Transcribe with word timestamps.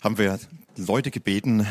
haben 0.00 0.18
wir 0.18 0.38
Leute 0.76 1.10
gebeten, 1.10 1.66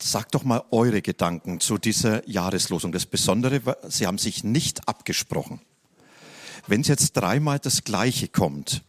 sagt 0.00 0.34
doch 0.34 0.44
mal 0.44 0.62
eure 0.70 1.02
Gedanken 1.02 1.60
zu 1.60 1.78
dieser 1.78 2.28
Jahreslosung. 2.28 2.92
Das 2.92 3.06
Besondere, 3.06 3.76
sie 3.88 4.06
haben 4.06 4.18
sich 4.18 4.44
nicht 4.44 4.88
abgesprochen. 4.88 5.60
Wenn 6.66 6.82
es 6.82 6.88
jetzt 6.88 7.12
dreimal 7.14 7.58
das 7.58 7.84
Gleiche 7.84 8.28
kommt, 8.28 8.82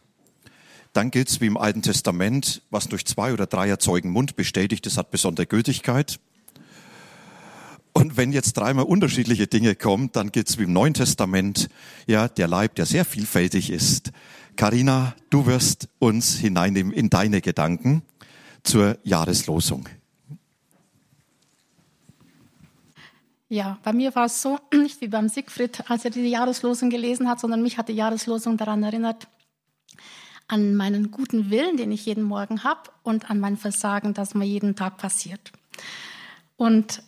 dann 0.92 1.10
gilt 1.10 1.28
es 1.28 1.40
wie 1.40 1.46
im 1.46 1.56
Alten 1.56 1.82
Testament, 1.82 2.62
was 2.70 2.88
durch 2.88 3.04
zwei 3.04 3.32
oder 3.32 3.46
drei 3.46 3.74
Zeugen 3.76 4.10
Mund 4.10 4.36
bestätigt, 4.36 4.86
das 4.86 4.96
hat 4.96 5.10
besondere 5.10 5.46
Gültigkeit. 5.46 6.20
Und 7.92 8.16
wenn 8.16 8.32
jetzt 8.32 8.54
dreimal 8.54 8.84
unterschiedliche 8.84 9.48
Dinge 9.48 9.74
kommen, 9.74 10.10
dann 10.12 10.30
gilt 10.30 10.48
es 10.48 10.58
wie 10.58 10.64
im 10.64 10.72
Neuen 10.72 10.94
Testament, 10.94 11.68
ja, 12.06 12.28
der 12.28 12.48
Leib, 12.48 12.76
der 12.76 12.86
sehr 12.86 13.04
vielfältig 13.04 13.70
ist. 13.70 14.12
Karina, 14.56 15.14
du 15.30 15.46
wirst 15.46 15.88
uns 15.98 16.36
hineinnehmen 16.36 16.92
in 16.92 17.10
deine 17.10 17.40
Gedanken 17.40 18.02
zur 18.64 18.98
Jahreslosung. 19.04 19.88
Ja, 23.48 23.78
bei 23.84 23.92
mir 23.92 24.12
war 24.16 24.24
es 24.24 24.42
so, 24.42 24.58
nicht 24.74 25.00
wie 25.00 25.08
beim 25.08 25.28
Siegfried, 25.28 25.88
als 25.88 26.04
er 26.04 26.10
die 26.10 26.28
Jahreslosung 26.28 26.90
gelesen 26.90 27.28
hat, 27.28 27.38
sondern 27.38 27.62
mich 27.62 27.78
hat 27.78 27.88
die 27.88 27.92
Jahreslosung 27.92 28.56
daran 28.56 28.82
erinnert, 28.82 29.28
an 30.48 30.74
meinen 30.74 31.10
guten 31.10 31.50
Willen, 31.50 31.76
den 31.76 31.92
ich 31.92 32.04
jeden 32.04 32.24
Morgen 32.24 32.64
habe 32.64 32.90
und 33.02 33.30
an 33.30 33.38
mein 33.38 33.56
Versagen, 33.56 34.12
das 34.12 34.34
mir 34.34 34.44
jeden 34.44 34.76
Tag 34.76 34.98
passiert. 34.98 35.52
Und 36.56 37.02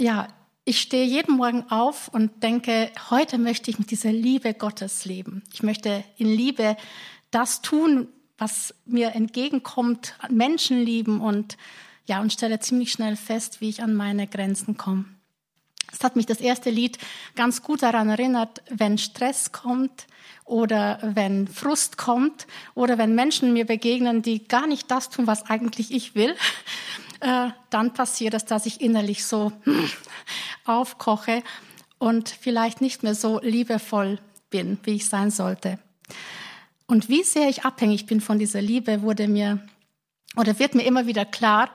ja, 0.00 0.28
ich 0.64 0.80
stehe 0.80 1.06
jeden 1.06 1.36
Morgen 1.36 1.70
auf 1.70 2.08
und 2.08 2.42
denke, 2.42 2.90
heute 3.10 3.38
möchte 3.38 3.70
ich 3.70 3.78
mit 3.78 3.90
dieser 3.90 4.12
Liebe 4.12 4.54
Gottes 4.54 5.04
leben. 5.04 5.42
Ich 5.52 5.62
möchte 5.62 6.04
in 6.16 6.28
Liebe 6.28 6.76
das 7.30 7.62
tun, 7.62 8.08
was 8.42 8.74
mir 8.86 9.14
entgegenkommt, 9.14 10.16
Menschen 10.28 10.82
lieben 10.82 11.20
und 11.20 11.56
ja, 12.06 12.20
und 12.20 12.32
stelle 12.32 12.58
ziemlich 12.58 12.90
schnell 12.90 13.14
fest, 13.14 13.60
wie 13.60 13.68
ich 13.68 13.84
an 13.84 13.94
meine 13.94 14.26
Grenzen 14.26 14.76
komme. 14.76 15.04
Es 15.92 16.02
hat 16.02 16.16
mich 16.16 16.26
das 16.26 16.40
erste 16.40 16.68
Lied 16.68 16.98
ganz 17.36 17.62
gut 17.62 17.84
daran 17.84 18.08
erinnert, 18.08 18.62
wenn 18.68 18.98
Stress 18.98 19.52
kommt 19.52 20.08
oder 20.44 20.98
wenn 21.02 21.46
Frust 21.46 21.96
kommt 21.98 22.48
oder 22.74 22.98
wenn 22.98 23.14
Menschen 23.14 23.52
mir 23.52 23.64
begegnen, 23.64 24.22
die 24.22 24.42
gar 24.48 24.66
nicht 24.66 24.90
das 24.90 25.08
tun, 25.08 25.28
was 25.28 25.48
eigentlich 25.48 25.92
ich 25.92 26.16
will, 26.16 26.34
äh, 27.20 27.50
dann 27.70 27.94
passiert 27.94 28.34
es, 28.34 28.44
dass 28.44 28.66
ich 28.66 28.80
innerlich 28.80 29.24
so 29.24 29.52
aufkoche 30.64 31.44
und 32.00 32.28
vielleicht 32.28 32.80
nicht 32.80 33.04
mehr 33.04 33.14
so 33.14 33.38
liebevoll 33.40 34.18
bin, 34.50 34.78
wie 34.82 34.96
ich 34.96 35.08
sein 35.08 35.30
sollte. 35.30 35.78
Und 36.92 37.08
wie 37.08 37.22
sehr 37.22 37.48
ich 37.48 37.64
abhängig 37.64 38.04
bin 38.04 38.20
von 38.20 38.38
dieser 38.38 38.60
Liebe, 38.60 39.00
wurde 39.00 39.26
mir 39.26 39.66
oder 40.36 40.58
wird 40.58 40.74
mir 40.74 40.82
immer 40.82 41.06
wieder 41.06 41.24
klar, 41.24 41.70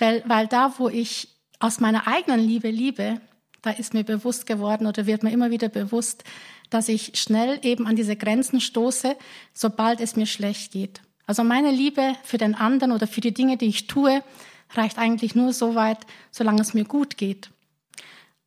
weil, 0.00 0.24
weil 0.26 0.48
da, 0.48 0.74
wo 0.78 0.88
ich 0.88 1.28
aus 1.60 1.78
meiner 1.78 2.08
eigenen 2.08 2.40
Liebe 2.40 2.68
liebe, 2.68 3.20
da 3.62 3.70
ist 3.70 3.94
mir 3.94 4.02
bewusst 4.02 4.46
geworden 4.46 4.88
oder 4.88 5.06
wird 5.06 5.22
mir 5.22 5.30
immer 5.30 5.52
wieder 5.52 5.68
bewusst, 5.68 6.24
dass 6.70 6.88
ich 6.88 7.12
schnell 7.14 7.60
eben 7.62 7.86
an 7.86 7.94
diese 7.94 8.16
Grenzen 8.16 8.60
stoße, 8.60 9.14
sobald 9.52 10.00
es 10.00 10.16
mir 10.16 10.26
schlecht 10.26 10.72
geht. 10.72 11.02
Also 11.24 11.44
meine 11.44 11.70
Liebe 11.70 12.16
für 12.24 12.38
den 12.38 12.56
anderen 12.56 12.90
oder 12.90 13.06
für 13.06 13.20
die 13.20 13.32
Dinge, 13.32 13.58
die 13.58 13.66
ich 13.66 13.86
tue, 13.86 14.24
reicht 14.70 14.98
eigentlich 14.98 15.36
nur 15.36 15.52
so 15.52 15.76
weit, 15.76 15.98
solange 16.32 16.62
es 16.62 16.74
mir 16.74 16.84
gut 16.84 17.16
geht. 17.16 17.50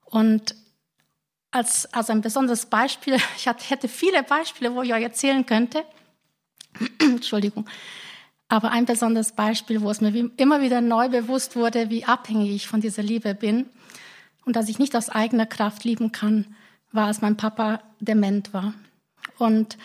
Und 0.03 0.55
als, 1.51 1.85
als 1.93 2.09
ein 2.09 2.19
besonderes 2.19 2.65
Beispiel, 2.65 3.15
ich 3.37 3.45
hätte 3.45 3.87
viele 3.87 4.23
Beispiele, 4.23 4.75
wo 4.75 4.81
ich 4.81 4.93
euch 4.93 5.03
erzählen 5.03 5.45
könnte, 5.45 5.85
Entschuldigung. 6.99 7.67
Aber 8.47 8.71
ein 8.71 8.85
besonderes 8.85 9.31
Beispiel, 9.31 9.81
wo 9.81 9.89
es 9.89 10.01
mir 10.01 10.29
immer 10.37 10.61
wieder 10.61 10.81
neu 10.81 11.09
bewusst 11.09 11.55
wurde, 11.55 11.89
wie 11.89 12.05
abhängig 12.05 12.51
ich 12.51 12.67
von 12.67 12.81
dieser 12.81 13.03
Liebe 13.03 13.33
bin 13.33 13.69
und 14.45 14.55
dass 14.55 14.69
ich 14.69 14.79
nicht 14.79 14.95
aus 14.95 15.09
eigener 15.09 15.45
Kraft 15.45 15.83
lieben 15.83 16.11
kann, 16.11 16.55
war, 16.91 17.07
als 17.07 17.21
mein 17.21 17.37
Papa 17.37 17.81
dement 17.99 18.53
war. 18.53 18.73
Und 19.37 19.77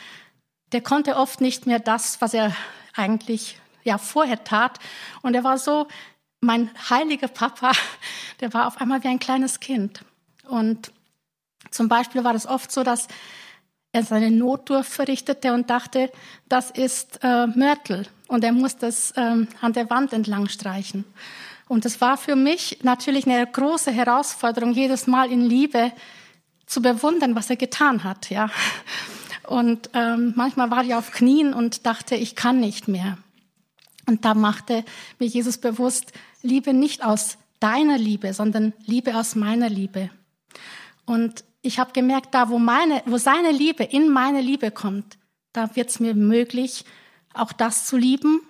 der 0.73 0.81
konnte 0.81 1.17
oft 1.17 1.41
nicht 1.41 1.67
mehr 1.67 1.79
das, 1.79 2.21
was 2.21 2.35
er 2.35 2.57
eigentlich 2.95 3.61
ja 3.85 3.99
vorher 3.99 4.43
tat. 4.43 4.81
Und 5.23 5.35
er 5.35 5.45
war 5.45 5.59
so, 5.59 5.87
mein 6.41 6.71
heiliger 6.91 7.29
Papa, 7.29 7.73
der 8.41 8.53
war 8.53 8.67
auf 8.67 8.81
einmal 8.81 9.03
wie 9.05 9.09
ein 9.09 9.19
kleines 9.19 9.61
Kind. 9.61 10.05
Und 10.49 10.93
zum 11.71 11.89
Beispiel 11.89 12.25
war 12.25 12.33
das 12.33 12.47
oft 12.47 12.71
so, 12.73 12.83
dass 12.83 13.09
er 13.97 14.05
seine 14.05 14.31
Nottour 14.31 14.85
verrichtete 14.85 15.55
und 15.55 15.71
dachte, 15.71 16.13
das 16.49 16.71
ist 16.71 17.19
äh, 17.23 17.47
Mörtel 17.47 18.07
und 18.29 18.45
er 18.45 18.53
muss 18.53 18.77
das 18.77 19.15
ähm, 19.17 19.49
an 19.63 19.73
der 19.73 19.89
Wand 19.89 20.13
entlang 20.13 20.49
streichen. 20.49 21.05
Und 21.67 21.87
es 21.87 22.01
war 22.01 22.17
für 22.19 22.37
mich 22.37 22.81
natürlich 22.83 23.27
eine 23.27 23.45
große 23.47 23.91
Herausforderung, 23.91 24.73
jedes 24.73 25.07
Mal 25.07 25.33
in 25.33 25.41
Liebe 25.41 25.93
zu 26.67 26.83
bewundern, 26.83 27.35
was 27.35 27.49
er 27.49 27.57
getan 27.57 28.05
hat. 28.05 28.29
Ja. 28.31 28.51
Und 29.47 29.91
ähm, 29.95 30.35
manchmal 30.37 30.71
war 30.71 30.85
ich 30.85 30.95
auf 30.95 31.11
Knien 31.11 31.55
und 31.55 31.87
dachte, 31.87 32.17
ich 32.17 32.37
kann 32.37 32.61
nicht 32.61 32.89
mehr. 32.89 33.17
Und 34.07 34.25
da 34.25 34.35
machte 34.35 34.85
mir 35.19 35.27
Jesus 35.27 35.59
bewusst, 35.59 36.13
Liebe 36.43 36.73
nicht 36.73 37.03
aus 37.03 37.39
deiner 37.59 37.97
Liebe, 37.97 38.35
sondern 38.35 38.75
Liebe 38.85 39.17
aus 39.17 39.35
meiner 39.35 39.71
Liebe. 39.71 40.11
Und 41.07 41.45
ich 41.67 41.79
habe 41.79 41.93
gemerkt, 41.93 42.35
da 42.35 42.49
wo 42.49 42.59
meine, 42.59 43.03
wo 43.07 43.19
seine 43.19 43.51
Liebe 43.51 43.85
in 43.85 44.09
meine 44.09 44.41
Liebe 44.41 44.71
kommt, 44.71 45.19
da 45.53 45.75
wird 45.75 45.91
es 45.91 46.01
mir 46.01 46.15
möglich, 46.15 46.85
auch 47.35 47.53
das 47.53 47.87
zu 47.87 47.97
lieben 47.97 48.41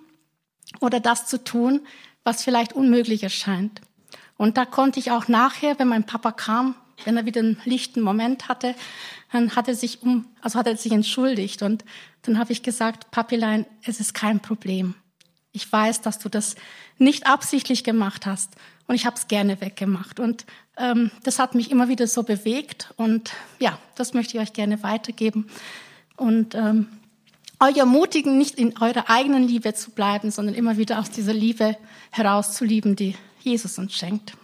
oder 0.81 1.00
das 1.00 1.26
zu 1.26 1.43
tun, 1.43 1.81
was 2.25 2.44
vielleicht 2.44 2.72
unmöglich 2.75 3.22
erscheint. 3.22 3.81
Und 4.37 4.56
da 4.56 4.65
konnte 4.65 5.00
ich 5.00 5.10
auch 5.10 5.28
nachher, 5.28 5.78
wenn 5.78 5.88
mein 5.88 6.05
Papa 6.05 6.32
kam, 6.32 6.75
wenn 7.05 7.16
er 7.16 7.25
wieder 7.25 7.41
einen 7.41 7.60
lichten 7.65 8.00
Moment 8.00 8.49
hatte, 8.49 8.75
dann 9.32 9.56
hat 9.56 9.69
er 9.69 9.75
sich 9.75 10.03
um, 10.03 10.26
also 10.41 10.59
hat 10.59 10.66
er 10.66 10.76
sich 10.76 10.93
entschuldigt 10.93 11.62
und 11.62 11.84
dann 12.22 12.38
habe 12.38 12.53
ich 12.53 12.62
gesagt, 12.62 13.10
Papilein, 13.10 13.66
es 13.82 14.00
ist 14.00 14.15
kein 14.15 14.41
Problem. 14.41 14.94
Ich 15.56 15.72
weiß, 15.72 16.03
dass 16.03 16.19
du 16.19 16.28
das 16.28 16.55
nicht 16.99 17.27
absichtlich 17.27 17.83
gemacht 17.83 18.27
hast 18.27 18.55
und 18.87 18.94
ich 18.94 19.06
habe 19.06 19.17
es 19.17 19.27
gerne 19.27 19.59
weggemacht. 19.62 20.21
Und 20.21 20.44
ähm, 20.77 21.11
das 21.22 21.39
hat 21.39 21.55
mich 21.55 21.71
immer 21.71 21.89
wieder 21.89 22.06
so 22.06 22.25
bewegt 22.25 22.93
und 22.97 23.33
ja, 23.59 23.78
das 23.94 24.12
möchte 24.12 24.37
ich 24.37 24.43
euch 24.43 24.53
gerne 24.53 24.83
weitergeben 24.83 25.47
und 26.17 26.55
ähm, 26.55 26.89
euch 27.59 27.78
ermutigen, 27.78 28.37
nicht 28.37 28.56
in 28.56 28.77
eurer 28.83 29.09
eigenen 29.09 29.49
Liebe 29.49 29.72
zu 29.72 29.93
bleiben, 29.93 30.31
sondern 30.31 30.55
immer 30.55 30.77
wieder 30.77 30.99
aus 30.99 31.11
dieser 31.11 31.33
Liebe 31.33 31.78
heraus 32.11 32.53
zu 32.53 32.67
lieben, 32.67 32.94
die 32.94 33.17
Jesus 33.41 33.78
uns 33.78 33.94
schenkt. 33.94 34.34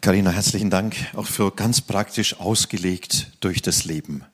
Karina, 0.00 0.32
herzlichen 0.32 0.70
Dank 0.70 0.96
auch 1.14 1.26
für 1.26 1.52
ganz 1.52 1.80
praktisch 1.80 2.40
ausgelegt 2.40 3.28
durch 3.38 3.62
das 3.62 3.84
Leben. 3.84 4.24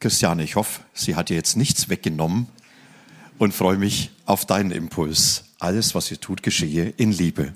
Christiane, 0.00 0.42
ich 0.42 0.56
hoffe, 0.56 0.80
sie 0.94 1.14
hat 1.14 1.28
dir 1.28 1.36
jetzt 1.36 1.58
nichts 1.58 1.90
weggenommen 1.90 2.48
und 3.38 3.52
freue 3.52 3.76
mich 3.76 4.10
auf 4.24 4.46
deinen 4.46 4.70
Impuls. 4.70 5.44
Alles, 5.58 5.94
was 5.94 6.10
ihr 6.10 6.18
tut, 6.18 6.42
geschehe 6.42 6.88
in 6.96 7.12
Liebe. 7.12 7.52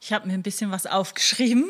Ich 0.00 0.12
habe 0.12 0.28
mir 0.28 0.34
ein 0.34 0.44
bisschen 0.44 0.70
was 0.70 0.86
aufgeschrieben. 0.86 1.64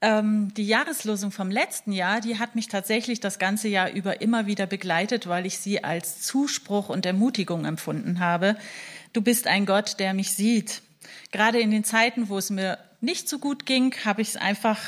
Ähm, 0.00 0.52
die 0.54 0.66
Jahreslosung 0.66 1.30
vom 1.30 1.48
letzten 1.48 1.92
Jahr, 1.92 2.20
die 2.20 2.40
hat 2.40 2.56
mich 2.56 2.66
tatsächlich 2.66 3.20
das 3.20 3.38
ganze 3.38 3.68
Jahr 3.68 3.92
über 3.92 4.20
immer 4.20 4.46
wieder 4.46 4.66
begleitet, 4.66 5.28
weil 5.28 5.46
ich 5.46 5.58
sie 5.58 5.84
als 5.84 6.22
Zuspruch 6.22 6.88
und 6.88 7.06
Ermutigung 7.06 7.64
empfunden 7.64 8.18
habe. 8.18 8.56
Du 9.12 9.22
bist 9.22 9.46
ein 9.46 9.64
Gott, 9.64 10.00
der 10.00 10.12
mich 10.12 10.32
sieht. 10.32 10.82
Gerade 11.30 11.60
in 11.60 11.70
den 11.70 11.84
Zeiten, 11.84 12.28
wo 12.28 12.36
es 12.36 12.50
mir 12.50 12.78
nicht 13.00 13.28
so 13.28 13.38
gut 13.38 13.64
ging, 13.64 13.94
habe 14.04 14.22
ich 14.22 14.30
es 14.30 14.36
einfach 14.36 14.80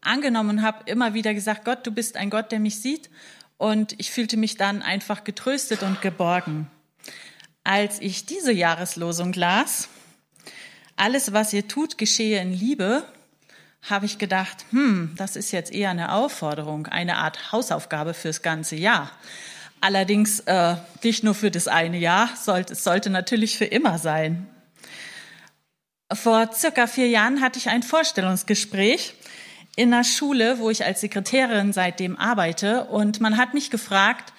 angenommen 0.00 0.50
und 0.50 0.62
habe 0.62 0.90
immer 0.90 1.14
wieder 1.14 1.34
gesagt, 1.34 1.64
Gott, 1.64 1.86
du 1.86 1.90
bist 1.90 2.16
ein 2.16 2.30
Gott, 2.30 2.52
der 2.52 2.60
mich 2.60 2.80
sieht 2.80 3.10
und 3.58 3.94
ich 3.98 4.10
fühlte 4.10 4.36
mich 4.36 4.56
dann 4.56 4.82
einfach 4.82 5.24
getröstet 5.24 5.82
und 5.82 6.00
geborgen. 6.00 6.70
Als 7.64 8.00
ich 8.00 8.24
diese 8.24 8.52
Jahreslosung 8.52 9.32
las, 9.34 9.88
alles, 10.96 11.32
was 11.32 11.52
ihr 11.52 11.68
tut, 11.68 11.98
geschehe 11.98 12.40
in 12.40 12.52
Liebe, 12.52 13.04
habe 13.82 14.06
ich 14.06 14.18
gedacht, 14.18 14.64
hm, 14.70 15.14
das 15.16 15.36
ist 15.36 15.52
jetzt 15.52 15.72
eher 15.72 15.90
eine 15.90 16.12
Aufforderung, 16.12 16.86
eine 16.86 17.16
Art 17.16 17.52
Hausaufgabe 17.52 18.14
fürs 18.14 18.42
ganze 18.42 18.76
Jahr. 18.76 19.10
Allerdings 19.80 20.40
äh, 20.40 20.76
nicht 21.02 21.24
nur 21.24 21.34
für 21.34 21.50
das 21.50 21.68
eine 21.68 21.98
Jahr, 21.98 22.28
sollte, 22.36 22.74
es 22.74 22.84
sollte 22.84 23.08
natürlich 23.08 23.56
für 23.56 23.64
immer 23.64 23.98
sein. 23.98 24.46
Vor 26.12 26.52
circa 26.52 26.86
vier 26.86 27.08
Jahren 27.08 27.40
hatte 27.40 27.58
ich 27.58 27.68
ein 27.68 27.82
Vorstellungsgespräch 27.82 29.14
in 29.80 29.94
einer 29.94 30.04
Schule, 30.04 30.58
wo 30.58 30.68
ich 30.68 30.84
als 30.84 31.00
Sekretärin 31.00 31.72
seitdem 31.72 32.18
arbeite. 32.18 32.84
Und 32.84 33.22
man 33.22 33.38
hat 33.38 33.54
mich 33.54 33.70
gefragt, 33.70 34.34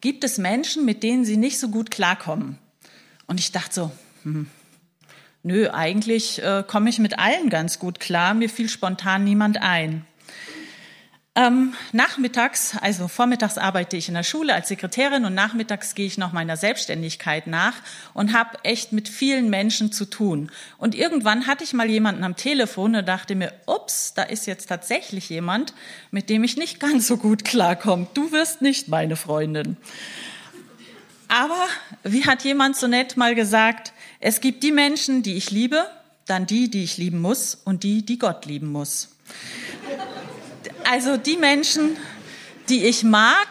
gibt 0.00 0.24
es 0.24 0.36
Menschen, 0.36 0.84
mit 0.84 1.04
denen 1.04 1.24
Sie 1.24 1.36
nicht 1.36 1.60
so 1.60 1.68
gut 1.68 1.92
klarkommen? 1.92 2.58
Und 3.28 3.38
ich 3.38 3.52
dachte 3.52 3.72
so, 3.72 3.92
hm, 4.24 4.48
nö, 5.44 5.70
eigentlich 5.70 6.42
äh, 6.42 6.64
komme 6.66 6.90
ich 6.90 6.98
mit 6.98 7.20
allen 7.20 7.50
ganz 7.50 7.78
gut 7.78 8.00
klar. 8.00 8.34
Mir 8.34 8.50
fiel 8.50 8.68
spontan 8.68 9.22
niemand 9.22 9.62
ein. 9.62 10.04
Ähm, 11.36 11.74
nachmittags, 11.92 12.76
also 12.80 13.06
vormittags 13.06 13.56
arbeite 13.56 13.96
ich 13.96 14.08
in 14.08 14.14
der 14.14 14.24
Schule 14.24 14.52
als 14.52 14.66
Sekretärin 14.66 15.24
und 15.24 15.32
nachmittags 15.32 15.94
gehe 15.94 16.06
ich 16.06 16.18
noch 16.18 16.32
meiner 16.32 16.56
Selbstständigkeit 16.56 17.46
nach 17.46 17.74
und 18.14 18.32
habe 18.32 18.58
echt 18.64 18.92
mit 18.92 19.08
vielen 19.08 19.48
Menschen 19.48 19.92
zu 19.92 20.06
tun. 20.06 20.50
Und 20.76 20.96
irgendwann 20.96 21.46
hatte 21.46 21.62
ich 21.62 21.72
mal 21.72 21.88
jemanden 21.88 22.24
am 22.24 22.34
Telefon 22.34 22.96
und 22.96 23.06
dachte 23.06 23.36
mir, 23.36 23.52
ups, 23.66 24.12
da 24.14 24.24
ist 24.24 24.46
jetzt 24.48 24.66
tatsächlich 24.66 25.28
jemand, 25.28 25.72
mit 26.10 26.30
dem 26.30 26.42
ich 26.42 26.56
nicht 26.56 26.80
ganz 26.80 27.06
so 27.06 27.16
gut 27.16 27.44
klarkomme. 27.44 28.08
Du 28.12 28.32
wirst 28.32 28.60
nicht 28.60 28.88
meine 28.88 29.14
Freundin. 29.14 29.76
Aber 31.28 31.68
wie 32.02 32.26
hat 32.26 32.42
jemand 32.42 32.76
so 32.76 32.88
nett 32.88 33.16
mal 33.16 33.36
gesagt, 33.36 33.92
es 34.18 34.40
gibt 34.40 34.64
die 34.64 34.72
Menschen, 34.72 35.22
die 35.22 35.36
ich 35.36 35.52
liebe, 35.52 35.86
dann 36.26 36.46
die, 36.46 36.68
die 36.68 36.82
ich 36.82 36.96
lieben 36.96 37.20
muss 37.20 37.54
und 37.54 37.84
die, 37.84 38.04
die 38.04 38.18
Gott 38.18 38.46
lieben 38.46 38.72
muss. 38.72 39.10
Also 40.92 41.16
die 41.16 41.36
Menschen, 41.36 41.96
die 42.68 42.84
ich 42.84 43.04
mag, 43.04 43.46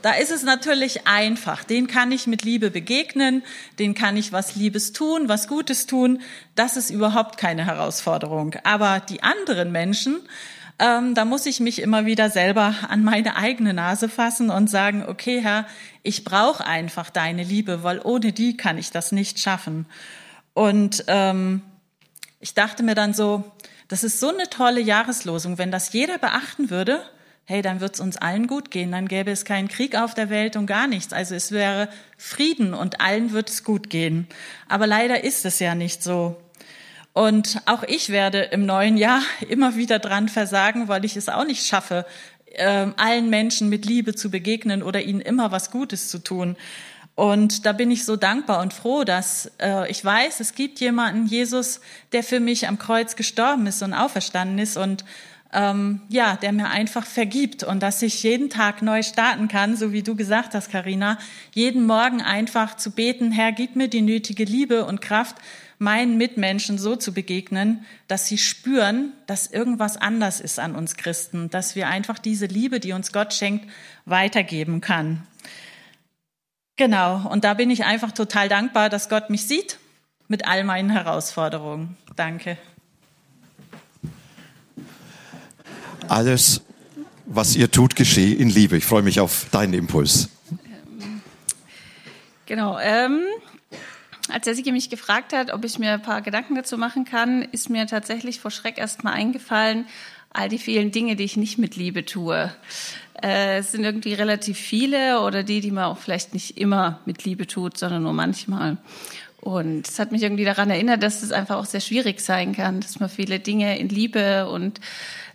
da 0.00 0.12
ist 0.12 0.30
es 0.30 0.42
natürlich 0.42 1.06
einfach. 1.06 1.62
Den 1.62 1.86
kann 1.86 2.12
ich 2.12 2.26
mit 2.26 2.44
Liebe 2.44 2.70
begegnen, 2.70 3.42
den 3.78 3.92
kann 3.92 4.16
ich 4.16 4.32
was 4.32 4.56
Liebes 4.56 4.94
tun, 4.94 5.28
was 5.28 5.48
Gutes 5.48 5.84
tun. 5.84 6.22
Das 6.54 6.78
ist 6.78 6.88
überhaupt 6.88 7.36
keine 7.36 7.66
Herausforderung. 7.66 8.54
Aber 8.64 9.00
die 9.00 9.22
anderen 9.22 9.70
Menschen, 9.70 10.20
ähm, 10.78 11.14
da 11.14 11.26
muss 11.26 11.44
ich 11.44 11.60
mich 11.60 11.82
immer 11.82 12.06
wieder 12.06 12.30
selber 12.30 12.74
an 12.88 13.04
meine 13.04 13.36
eigene 13.36 13.74
Nase 13.74 14.08
fassen 14.08 14.48
und 14.48 14.70
sagen, 14.70 15.04
okay, 15.06 15.42
Herr, 15.42 15.66
ich 16.02 16.24
brauche 16.24 16.64
einfach 16.64 17.10
deine 17.10 17.42
Liebe, 17.42 17.82
weil 17.82 18.00
ohne 18.02 18.32
die 18.32 18.56
kann 18.56 18.78
ich 18.78 18.90
das 18.90 19.12
nicht 19.12 19.40
schaffen. 19.40 19.84
Und 20.54 21.04
ähm, 21.08 21.60
ich 22.40 22.54
dachte 22.54 22.82
mir 22.82 22.94
dann 22.94 23.12
so, 23.12 23.44
das 23.88 24.04
ist 24.04 24.20
so 24.20 24.28
eine 24.28 24.48
tolle 24.50 24.80
Jahreslosung. 24.80 25.58
Wenn 25.58 25.70
das 25.70 25.92
jeder 25.92 26.18
beachten 26.18 26.70
würde, 26.70 27.02
hey, 27.44 27.62
dann 27.62 27.80
wird 27.80 27.94
es 27.94 28.00
uns 28.00 28.18
allen 28.18 28.46
gut 28.46 28.70
gehen. 28.70 28.92
Dann 28.92 29.08
gäbe 29.08 29.30
es 29.30 29.46
keinen 29.46 29.68
Krieg 29.68 29.96
auf 29.96 30.12
der 30.12 30.28
Welt 30.28 30.54
und 30.56 30.66
gar 30.66 30.86
nichts. 30.86 31.14
Also 31.14 31.34
es 31.34 31.50
wäre 31.50 31.88
Frieden 32.18 32.74
und 32.74 33.00
allen 33.00 33.32
wird 33.32 33.48
es 33.48 33.64
gut 33.64 33.88
gehen. 33.88 34.26
Aber 34.68 34.86
leider 34.86 35.24
ist 35.24 35.46
es 35.46 35.58
ja 35.58 35.74
nicht 35.74 36.02
so. 36.02 36.36
Und 37.14 37.62
auch 37.64 37.82
ich 37.84 38.10
werde 38.10 38.42
im 38.42 38.66
neuen 38.66 38.98
Jahr 38.98 39.22
immer 39.48 39.76
wieder 39.76 39.98
dran 39.98 40.28
versagen, 40.28 40.88
weil 40.88 41.06
ich 41.06 41.16
es 41.16 41.30
auch 41.30 41.46
nicht 41.46 41.66
schaffe, 41.66 42.04
äh, 42.52 42.88
allen 42.98 43.30
Menschen 43.30 43.70
mit 43.70 43.86
Liebe 43.86 44.14
zu 44.14 44.30
begegnen 44.30 44.82
oder 44.82 45.00
ihnen 45.00 45.22
immer 45.22 45.50
was 45.50 45.70
Gutes 45.70 46.08
zu 46.08 46.18
tun. 46.18 46.56
Und 47.18 47.66
da 47.66 47.72
bin 47.72 47.90
ich 47.90 48.04
so 48.04 48.14
dankbar 48.14 48.60
und 48.60 48.72
froh, 48.72 49.02
dass 49.02 49.50
äh, 49.60 49.90
ich 49.90 50.04
weiß, 50.04 50.38
es 50.38 50.54
gibt 50.54 50.78
jemanden, 50.78 51.26
Jesus, 51.26 51.80
der 52.12 52.22
für 52.22 52.38
mich 52.38 52.68
am 52.68 52.78
Kreuz 52.78 53.16
gestorben 53.16 53.66
ist 53.66 53.82
und 53.82 53.92
auferstanden 53.92 54.60
ist 54.60 54.76
und 54.76 55.04
ähm, 55.52 56.00
ja, 56.08 56.36
der 56.36 56.52
mir 56.52 56.68
einfach 56.68 57.04
vergibt 57.04 57.64
und 57.64 57.82
dass 57.82 58.02
ich 58.02 58.22
jeden 58.22 58.50
Tag 58.50 58.82
neu 58.82 59.02
starten 59.02 59.48
kann, 59.48 59.76
so 59.76 59.92
wie 59.92 60.04
du 60.04 60.14
gesagt 60.14 60.54
hast, 60.54 60.70
Karina, 60.70 61.18
jeden 61.52 61.86
Morgen 61.86 62.22
einfach 62.22 62.76
zu 62.76 62.92
beten, 62.92 63.32
Herr, 63.32 63.50
gib 63.50 63.74
mir 63.74 63.88
die 63.88 64.02
nötige 64.02 64.44
Liebe 64.44 64.84
und 64.84 65.00
Kraft, 65.00 65.38
meinen 65.80 66.18
Mitmenschen 66.18 66.78
so 66.78 66.94
zu 66.94 67.12
begegnen, 67.12 67.84
dass 68.06 68.28
sie 68.28 68.38
spüren, 68.38 69.12
dass 69.26 69.48
irgendwas 69.48 69.96
anders 69.96 70.38
ist 70.38 70.60
an 70.60 70.76
uns 70.76 70.94
Christen, 70.94 71.50
dass 71.50 71.74
wir 71.74 71.88
einfach 71.88 72.20
diese 72.20 72.46
Liebe, 72.46 72.78
die 72.78 72.92
uns 72.92 73.12
Gott 73.12 73.34
schenkt, 73.34 73.68
weitergeben 74.04 74.80
kann. 74.80 75.26
Genau, 76.78 77.28
und 77.28 77.42
da 77.42 77.54
bin 77.54 77.70
ich 77.70 77.84
einfach 77.84 78.12
total 78.12 78.48
dankbar, 78.48 78.88
dass 78.88 79.08
Gott 79.08 79.30
mich 79.30 79.48
sieht 79.48 79.78
mit 80.28 80.46
all 80.46 80.62
meinen 80.62 80.90
Herausforderungen. 80.90 81.96
Danke. 82.14 82.56
Alles, 86.06 86.62
was 87.26 87.56
ihr 87.56 87.72
tut, 87.72 87.96
geschehe 87.96 88.36
in 88.36 88.48
Liebe. 88.48 88.76
Ich 88.76 88.86
freue 88.86 89.02
mich 89.02 89.18
auf 89.18 89.46
deinen 89.50 89.74
Impuls. 89.74 90.28
Genau. 92.46 92.78
Ähm, 92.78 93.22
als 94.28 94.44
der 94.44 94.54
Sigi 94.54 94.70
mich 94.70 94.88
gefragt 94.88 95.32
hat, 95.32 95.52
ob 95.52 95.64
ich 95.64 95.80
mir 95.80 95.94
ein 95.94 96.02
paar 96.02 96.22
Gedanken 96.22 96.54
dazu 96.54 96.78
machen 96.78 97.04
kann, 97.04 97.42
ist 97.42 97.70
mir 97.70 97.88
tatsächlich 97.88 98.38
vor 98.38 98.52
Schreck 98.52 98.78
erstmal 98.78 99.14
eingefallen, 99.14 99.86
all 100.38 100.48
die 100.48 100.58
vielen 100.58 100.92
Dinge, 100.92 101.16
die 101.16 101.24
ich 101.24 101.36
nicht 101.36 101.58
mit 101.58 101.76
Liebe 101.76 102.04
tue. 102.04 102.52
Äh, 103.20 103.58
es 103.58 103.72
sind 103.72 103.84
irgendwie 103.84 104.14
relativ 104.14 104.56
viele 104.56 105.20
oder 105.22 105.42
die, 105.42 105.60
die 105.60 105.72
man 105.72 105.84
auch 105.84 105.98
vielleicht 105.98 106.32
nicht 106.32 106.56
immer 106.58 107.00
mit 107.06 107.24
Liebe 107.24 107.46
tut, 107.46 107.76
sondern 107.76 108.04
nur 108.04 108.12
manchmal. 108.12 108.76
Und 109.40 109.88
es 109.88 109.98
hat 109.98 110.12
mich 110.12 110.22
irgendwie 110.22 110.44
daran 110.44 110.70
erinnert, 110.70 111.02
dass 111.02 111.22
es 111.22 111.32
einfach 111.32 111.56
auch 111.56 111.64
sehr 111.64 111.80
schwierig 111.80 112.20
sein 112.20 112.54
kann, 112.54 112.80
dass 112.80 113.00
man 113.00 113.08
viele 113.08 113.40
Dinge 113.40 113.78
in 113.78 113.88
Liebe 113.88 114.48
und 114.48 114.80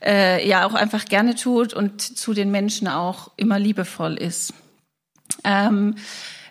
äh, 0.03 0.47
ja 0.47 0.65
auch 0.65 0.73
einfach 0.73 1.05
gerne 1.05 1.35
tut 1.35 1.73
und 1.73 2.01
zu 2.01 2.33
den 2.33 2.51
Menschen 2.51 2.88
auch 2.88 3.31
immer 3.38 3.59
liebevoll 3.59 4.15
ist. 4.15 4.53
Ähm, 5.44 5.95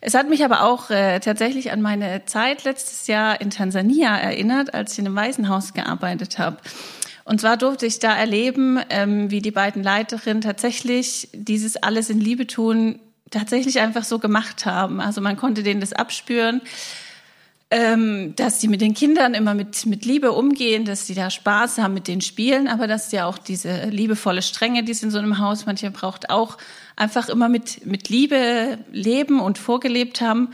es 0.01 0.15
hat 0.15 0.29
mich 0.29 0.45
aber 0.45 0.65
auch 0.65 0.91
äh, 0.91 1.21
tatsächlich 1.21 1.71
an 1.73 1.81
meine 1.81 2.25
Zeit 2.25 2.65
letztes 2.65 3.07
Jahr 3.07 3.41
in 3.41 3.51
Tansania 3.51 4.17
erinnert, 4.17 4.75
als 4.75 4.93
ich 4.93 4.99
in 4.99 5.07
einem 5.07 5.17
Waisenhaus 5.17 5.75
gearbeitet 5.75 6.39
habe. 6.39 6.59
Und 7.25 7.41
zwar 7.41 7.57
durfte 7.57 7.87
ich 7.87 7.99
da 7.99 8.15
erleben, 8.17 8.81
ähm, 8.91 9.31
wie 9.31 9.41
die 9.41 9.51
beiden 9.51 9.83
Leiterinnen 9.83 10.41
tatsächlich 10.41 11.29
dieses 11.33 11.77
alles 11.77 12.11
in 12.11 12.21
Liebe 12.21 12.47
tun, 12.47 12.99
tatsächlich 13.31 13.81
einfach 13.81 14.05
so 14.05 14.19
gemacht 14.19 14.67
haben. 14.67 15.01
Also 15.01 15.21
man 15.21 15.37
konnte 15.37 15.63
denen 15.63 15.81
das 15.81 15.93
abspüren, 15.93 16.61
ähm, 17.71 18.35
dass 18.37 18.59
die 18.59 18.69
mit 18.69 18.83
den 18.83 18.93
Kindern 18.93 19.33
immer 19.33 19.55
mit, 19.55 19.87
mit 19.87 20.05
Liebe 20.05 20.33
umgehen, 20.33 20.85
dass 20.85 21.07
sie 21.07 21.15
da 21.15 21.31
Spaß 21.31 21.79
haben 21.79 21.95
mit 21.95 22.07
den 22.07 22.21
Spielen, 22.21 22.69
aber 22.69 22.87
dass 22.87 23.13
ja 23.13 23.25
auch 23.25 23.39
diese 23.39 23.87
liebevolle 23.87 24.43
Strenge, 24.43 24.85
die 24.85 24.93
es 24.93 25.03
in 25.03 25.11
so 25.11 25.19
einem 25.19 25.39
Haus 25.39 25.65
manchmal 25.65 25.93
braucht, 25.93 26.29
auch 26.29 26.59
einfach 26.97 27.31
immer 27.31 27.49
mit, 27.49 27.87
mit 27.87 28.11
Liebe 28.11 28.79
leben 28.93 29.41
und 29.41 29.57
vorgelebt 29.57 30.21
haben. 30.21 30.51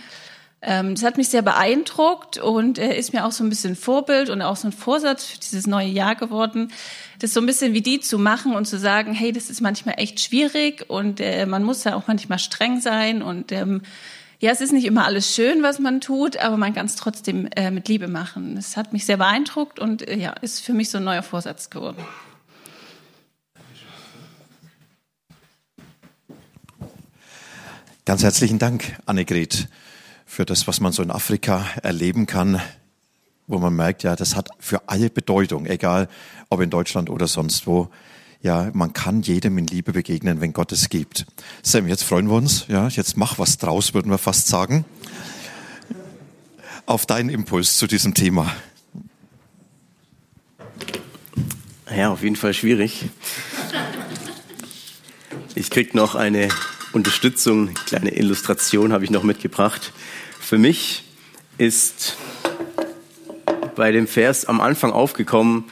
Ähm, 0.61 0.97
das 0.97 1.05
hat 1.05 1.17
mich 1.17 1.29
sehr 1.29 1.43
beeindruckt 1.43 2.39
und 2.39 2.79
er 2.79 2.97
ist 2.97 3.13
mir 3.13 3.25
auch 3.25 3.31
so 3.31 3.45
ein 3.45 3.49
bisschen 3.49 3.77
Vorbild 3.77 4.29
und 4.29 4.43
auch 4.43 4.57
so 4.57 4.67
ein 4.67 4.73
Vorsatz 4.73 5.25
für 5.25 5.39
dieses 5.39 5.69
neue 5.69 5.87
Jahr 5.87 6.17
geworden, 6.17 6.73
das 7.21 7.33
so 7.33 7.41
ein 7.41 7.47
bisschen 7.47 7.75
wie 7.75 7.81
die 7.81 8.01
zu 8.01 8.19
machen 8.19 8.57
und 8.57 8.67
zu 8.67 8.77
sagen, 8.77 9.15
hey, 9.15 9.31
das 9.31 9.51
ist 9.51 9.61
manchmal 9.61 9.95
echt 9.99 10.19
schwierig 10.19 10.87
und 10.89 11.21
äh, 11.21 11.47
man 11.47 11.63
muss 11.63 11.85
ja 11.85 11.95
auch 11.95 12.09
manchmal 12.09 12.41
streng 12.41 12.81
sein 12.81 13.23
und 13.23 13.53
ähm, 13.53 13.83
ja, 14.41 14.51
es 14.51 14.61
ist 14.61 14.73
nicht 14.73 14.85
immer 14.85 15.05
alles 15.05 15.33
schön, 15.33 15.63
was 15.63 15.79
man 15.79 16.01
tut, 16.01 16.37
aber 16.37 16.57
man 16.57 16.75
kann 16.75 16.87
es 16.87 16.97
trotzdem 16.97 17.49
äh, 17.55 17.71
mit 17.71 17.89
Liebe 17.89 18.09
machen. 18.09 18.57
Das 18.57 18.77
hat 18.77 18.93
mich 18.93 19.05
sehr 19.05 19.17
beeindruckt 19.17 19.79
und 19.79 20.07
äh, 20.09 20.17
ja, 20.17 20.33
ist 20.33 20.61
für 20.61 20.73
mich 20.73 20.91
so 20.91 20.99
ein 20.99 21.05
neuer 21.05 21.23
Vorsatz 21.23 21.71
geworden. 21.71 22.05
Ganz 28.05 28.25
herzlichen 28.25 28.59
Dank, 28.59 28.97
Annegret 29.07 29.69
für 30.29 30.45
das, 30.45 30.69
was 30.69 30.81
man 30.81 30.93
so 30.93 31.03
in 31.03 31.11
Afrika 31.11 31.67
erleben 31.83 32.27
kann, 32.27 32.61
wo 33.47 33.59
man 33.59 33.75
merkt, 33.75 34.03
ja, 34.03 34.15
das 34.15 34.37
hat 34.37 34.51
für 34.61 34.87
alle 34.87 35.09
Bedeutung, 35.09 35.65
egal 35.65 36.07
ob 36.51 36.61
in 36.61 36.69
Deutschland 36.69 37.09
oder 37.09 37.27
sonst 37.27 37.67
wo. 37.67 37.89
Ja, 38.43 38.71
man 38.75 38.93
kann 38.93 39.23
jedem 39.23 39.57
in 39.57 39.67
Liebe 39.67 39.93
begegnen, 39.93 40.43
wenn 40.43 40.53
Gott 40.53 40.71
es 40.71 40.91
gibt. 40.91 41.27
Sam, 41.63 41.89
jetzt 41.89 42.05
freuen 42.05 42.29
wir 42.29 42.37
uns. 42.37 42.67
Ja, 42.69 42.89
jetzt 42.89 43.17
mach 43.17 43.39
was 43.39 43.57
draus, 43.57 43.95
würden 43.95 44.13
wir 44.13 44.19
fast 44.19 44.49
sagen. 44.49 44.85
Auf 46.85 47.07
deinen 47.07 47.31
Impuls 47.31 47.79
zu 47.79 47.87
diesem 47.87 48.13
Thema. 48.13 48.53
Ja, 51.91 52.11
auf 52.11 52.23
jeden 52.23 52.37
Fall 52.37 52.53
schwierig. 52.53 53.07
Ich 55.55 55.71
krieg 55.71 55.95
noch 55.95 56.15
eine 56.15 56.49
Unterstützung, 56.99 57.69
eine 57.69 57.75
kleine 57.75 58.17
Illustration 58.17 58.93
habe 58.93 59.05
ich 59.05 59.11
noch 59.13 59.23
mitgebracht. 59.23 59.93
Für 60.41 60.59
mich 60.59 61.05
ist 61.57 62.17
bei 63.77 63.93
dem 63.93 64.09
Vers 64.09 64.47
am 64.47 64.61
Anfang 64.61 64.91
aufgekommen, 64.91 65.65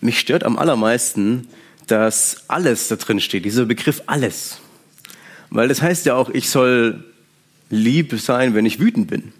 mich 0.00 0.20
stört 0.20 0.44
am 0.44 0.56
allermeisten, 0.56 1.48
dass 1.88 2.44
alles 2.46 2.86
da 2.86 2.94
drin 2.94 3.18
steht, 3.18 3.44
dieser 3.44 3.64
Begriff 3.64 4.02
alles. 4.06 4.58
Weil 5.50 5.66
das 5.66 5.82
heißt 5.82 6.06
ja 6.06 6.14
auch, 6.14 6.30
ich 6.30 6.48
soll 6.48 7.02
lieb 7.68 8.20
sein, 8.20 8.54
wenn 8.54 8.64
ich 8.64 8.78
wütend 8.78 9.08
bin. 9.08 9.32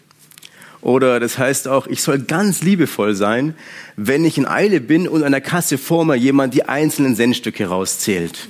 Oder 0.81 1.21
das 1.21 1.39
heißt 1.39 1.69
auch, 1.69 1.87
ich 1.87 2.03
soll 2.03 2.19
ganz 2.19 2.63
liebevoll 2.63 3.15
sein, 3.15 3.55
wenn 3.95 4.25
ich 4.25 4.37
in 4.37 4.47
Eile 4.47 4.81
bin 4.81 5.07
und 5.07 5.23
an 5.23 5.31
der 5.31 5.41
Kasse 5.41 5.79
vor 5.79 6.05
mir 6.05 6.17
jemand 6.17 6.55
die 6.55 6.65
einzelnen 6.65 7.15
Centstücke 7.15 7.67
rauszählt. 7.67 8.49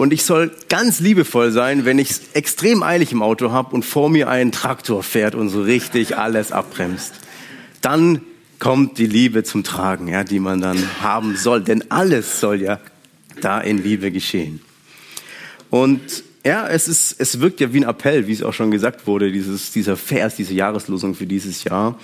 Und 0.00 0.14
ich 0.14 0.24
soll 0.24 0.50
ganz 0.70 1.00
liebevoll 1.00 1.52
sein, 1.52 1.84
wenn 1.84 1.98
ich 1.98 2.10
es 2.10 2.20
extrem 2.32 2.82
eilig 2.82 3.12
im 3.12 3.20
Auto 3.20 3.52
habe 3.52 3.74
und 3.74 3.84
vor 3.84 4.08
mir 4.08 4.30
ein 4.30 4.50
Traktor 4.50 5.02
fährt 5.02 5.34
und 5.34 5.50
so 5.50 5.60
richtig 5.60 6.16
alles 6.16 6.52
abbremst. 6.52 7.12
Dann 7.82 8.22
kommt 8.58 8.96
die 8.96 9.06
Liebe 9.06 9.44
zum 9.44 9.62
Tragen, 9.62 10.08
ja, 10.08 10.24
die 10.24 10.40
man 10.40 10.62
dann 10.62 10.78
haben 11.02 11.36
soll. 11.36 11.60
Denn 11.60 11.90
alles 11.90 12.40
soll 12.40 12.62
ja 12.62 12.80
da 13.42 13.60
in 13.60 13.84
Liebe 13.84 14.10
geschehen. 14.10 14.62
Und 15.68 16.00
ja, 16.46 16.66
es 16.66 16.88
ist, 16.88 17.16
es 17.18 17.40
wirkt 17.40 17.60
ja 17.60 17.74
wie 17.74 17.80
ein 17.80 17.90
Appell, 17.90 18.26
wie 18.26 18.32
es 18.32 18.42
auch 18.42 18.54
schon 18.54 18.70
gesagt 18.70 19.06
wurde, 19.06 19.30
dieses, 19.30 19.70
dieser 19.70 19.98
Vers, 19.98 20.34
diese 20.34 20.54
Jahreslosung 20.54 21.14
für 21.14 21.26
dieses 21.26 21.64
Jahr. 21.64 22.00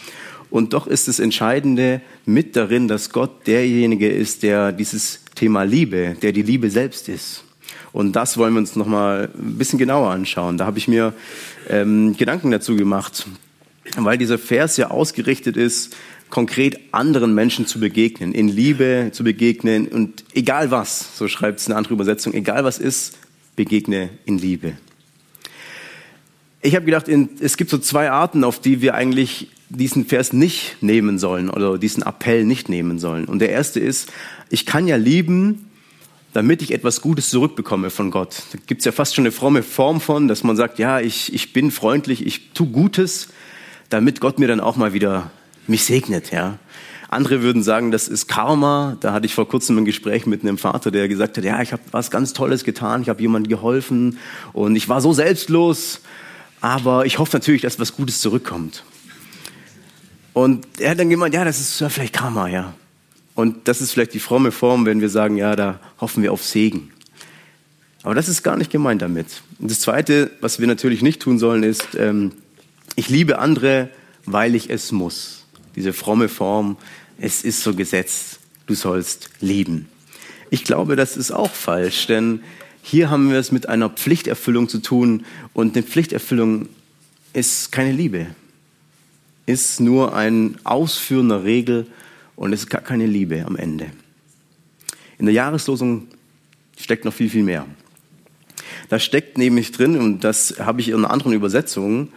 Und 0.51 0.75
doch 0.75 0.87
ist 0.87 1.09
das 1.09 1.19
Entscheidende 1.19 2.03
mit 2.27 2.57
darin, 2.57 2.89
dass 2.89 3.09
Gott 3.09 3.47
derjenige 3.47 4.11
ist, 4.11 4.43
der 4.43 4.73
dieses 4.73 5.21
Thema 5.35 5.63
Liebe, 5.63 6.15
der 6.21 6.33
die 6.33 6.43
Liebe 6.43 6.69
selbst 6.69 7.09
ist. 7.09 7.46
Und 7.97 8.13
das 8.13 8.37
wollen 8.37 8.53
wir 8.53 8.61
uns 8.61 8.77
noch 8.77 8.87
mal 8.87 9.31
ein 9.35 9.57
bisschen 9.57 9.79
genauer 9.79 10.11
anschauen. 10.11 10.59
Da 10.59 10.67
habe 10.67 10.77
ich 10.77 10.87
mir 10.87 11.15
ähm, 11.71 12.15
Gedanken 12.15 12.51
dazu 12.51 12.77
gemacht, 12.77 13.27
weil 13.97 14.19
dieser 14.19 14.37
Vers 14.37 14.77
ja 14.77 14.91
ausgerichtet 14.91 15.57
ist, 15.57 15.97
konkret 16.29 16.79
anderen 16.93 17.35
Menschen 17.35 17.67
zu 17.67 17.81
begegnen, 17.81 18.35
in 18.35 18.49
Liebe 18.49 19.13
zu 19.13 19.25
begegnen 19.25 19.89
und 19.89 20.25
egal 20.35 20.71
was, 20.71 21.17
so 21.17 21.27
schreibt 21.27 21.61
es 21.61 21.69
eine 21.69 21.77
andere 21.77 21.95
Übersetzung, 21.95 22.35
egal 22.35 22.65
was 22.65 22.77
ist, 22.77 23.17
begegne 23.57 24.11
in 24.27 24.37
Liebe. 24.37 24.75
Ich 26.61 26.75
habe 26.75 26.85
gedacht, 26.85 27.09
es 27.09 27.57
gibt 27.57 27.71
so 27.71 27.79
zwei 27.79 28.11
Arten, 28.11 28.45
auf 28.45 28.61
die 28.61 28.83
wir 28.83 28.95
eigentlich 28.95 29.49
diesen 29.71 30.05
Vers 30.05 30.35
nicht 30.35 30.83
nehmen 30.83 31.19
sollen 31.19 31.49
oder 31.49 31.79
diesen 31.79 32.03
Appell 32.03 32.45
nicht 32.45 32.69
nehmen 32.69 32.99
sollen. 32.99 33.25
Und 33.25 33.39
der 33.39 33.49
erste 33.49 33.81
ist, 33.81 34.13
ich 34.51 34.67
kann 34.67 34.87
ja 34.87 34.97
lieben, 34.97 35.71
damit 36.37 36.61
ich 36.61 36.75
etwas 36.75 37.01
Gutes 37.01 37.31
zurückbekomme 37.31 37.89
von 37.89 38.11
Gott. 38.11 38.43
Da 38.53 38.59
gibt 38.67 38.83
es 38.83 38.85
ja 38.85 38.93
fast 38.93 39.15
schon 39.15 39.23
eine 39.23 39.33
fromme 39.33 39.63
Form 39.63 40.03
von, 40.03 40.29
dass 40.29 40.45
man 40.45 40.55
sagt, 40.55 40.79
ja, 40.79 41.01
ich, 41.01 41.33
ich 41.33 41.55
bin 41.55 41.71
freundlich, 41.71 42.27
ich 42.27 42.51
tu 42.53 42.67
Gutes, 42.67 43.29
damit 43.89 44.21
Gott 44.21 44.39
mir 44.39 44.47
dann 44.47 44.61
auch 44.61 44.77
mal 44.77 44.93
wieder 44.93 45.31
mich 45.67 45.87
segnet, 45.87 46.33
ja. 46.33 46.59
Andere 47.09 47.41
würden 47.41 47.63
sagen, 47.63 47.91
das 47.91 48.07
ist 48.07 48.27
Karma. 48.27 48.99
Da 49.01 49.15
hatte 49.15 49.25
ich 49.25 49.35
vor 49.35 49.49
kurzem 49.49 49.79
ein 49.79 49.87
Gespräch 49.87 50.27
mit 50.27 50.43
einem 50.43 50.59
Vater, 50.59 50.91
der 50.91 51.09
gesagt 51.09 51.39
hat, 51.39 51.45
ja, 51.45 51.63
ich 51.63 51.73
habe 51.73 51.83
was 51.91 52.11
ganz 52.11 52.35
Tolles 52.35 52.65
getan, 52.65 53.01
ich 53.01 53.09
habe 53.09 53.23
jemandem 53.23 53.49
geholfen 53.49 54.19
und 54.53 54.77
ich 54.77 54.91
war 54.91 55.01
so 55.01 55.15
selbstlos, 55.15 56.03
aber 56.61 57.07
ich 57.07 57.19
hoffe 57.19 57.37
natürlich, 57.37 57.63
dass 57.63 57.79
was 57.79 57.97
Gutes 57.97 58.21
zurückkommt. 58.21 58.85
Und 60.35 60.67
er 60.81 60.91
hat 60.91 60.99
dann 60.99 61.09
gemeint, 61.09 61.33
ja, 61.33 61.47
das 61.47 61.61
ist 61.61 61.81
ja 61.81 61.89
vielleicht 61.89 62.13
Karma, 62.13 62.47
ja. 62.49 62.75
Und 63.37 63.69
das 63.69 63.81
ist 63.81 63.93
vielleicht 63.93 64.15
die 64.15 64.19
fromme 64.19 64.51
Form, 64.51 64.85
wenn 64.85 65.01
wir 65.01 65.11
sagen, 65.11 65.37
ja, 65.37 65.55
da 65.55 65.79
hoffen 66.01 66.25
wir 66.25 66.33
auf 66.33 66.43
Segen. 66.43 66.91
Aber 68.03 68.15
das 68.15 68.29
ist 68.29 68.43
gar 68.43 68.57
nicht 68.57 68.73
gemeint 68.73 69.03
damit. 69.03 69.43
Und 69.61 69.71
das 69.71 69.81
Zweite, 69.81 70.33
was 70.41 70.59
wir 70.59 70.67
natürlich 70.67 71.03
nicht 71.03 71.23
tun 71.23 71.39
sollen, 71.39 71.63
ist, 71.63 71.95
ähm, 71.97 72.33
ich 72.97 73.09
liebe 73.09 73.39
andere, 73.39 73.91
weil 74.25 74.55
ich 74.55 74.71
es 74.71 74.91
muss 74.91 75.47
diese 75.77 75.93
fromme 75.93 76.29
Form, 76.29 76.77
es 77.19 77.45
ist 77.45 77.63
so 77.63 77.75
gesetzt, 77.75 78.41
du 78.67 78.75
sollst 78.75 79.31
lieben. 79.41 79.89
Ich 80.51 80.65
glaube, 80.65 80.97
das 80.97 81.17
ist 81.17 81.31
auch 81.31 81.53
falsch, 81.53 82.07
denn 82.07 82.41
hier 82.83 83.11
haben 83.11 83.31
wir 83.31 83.39
es 83.39 83.53
mit 83.53 83.69
einer 83.69 83.91
Pflichterfüllung 83.91 84.69
zu 84.69 84.79
tun 84.79 85.27
und 85.53 85.77
eine 85.77 85.85
Pflichterfüllung 85.85 86.69
ist 87.33 87.73
keine 87.73 87.93
Liebe, 87.93 88.27
ist 89.45 89.81
nur 89.81 90.15
ein 90.15 90.57
Ausführen 90.65 91.29
der 91.29 91.45
Regel 91.45 91.87
und 92.37 92.53
es 92.53 92.61
ist 92.61 92.71
gar 92.71 92.83
keine 92.83 93.07
Liebe 93.07 93.45
am 93.45 93.57
Ende. 93.57 93.87
In 95.19 95.27
der 95.27 95.35
Jahreslosung 95.35 96.09
steckt 96.79 97.05
noch 97.05 97.13
viel, 97.13 97.31
viel 97.31 97.43
mehr. 97.43 97.67
Da 98.89 98.99
steckt 98.99 99.39
nämlich 99.39 99.73
drin, 99.73 99.99
und 99.99 100.23
das 100.23 100.57
habe 100.61 100.81
ich 100.81 100.91
in 100.91 100.97
einer 100.97 101.11
anderen 101.11 101.33
Übersetzung, 101.33 102.11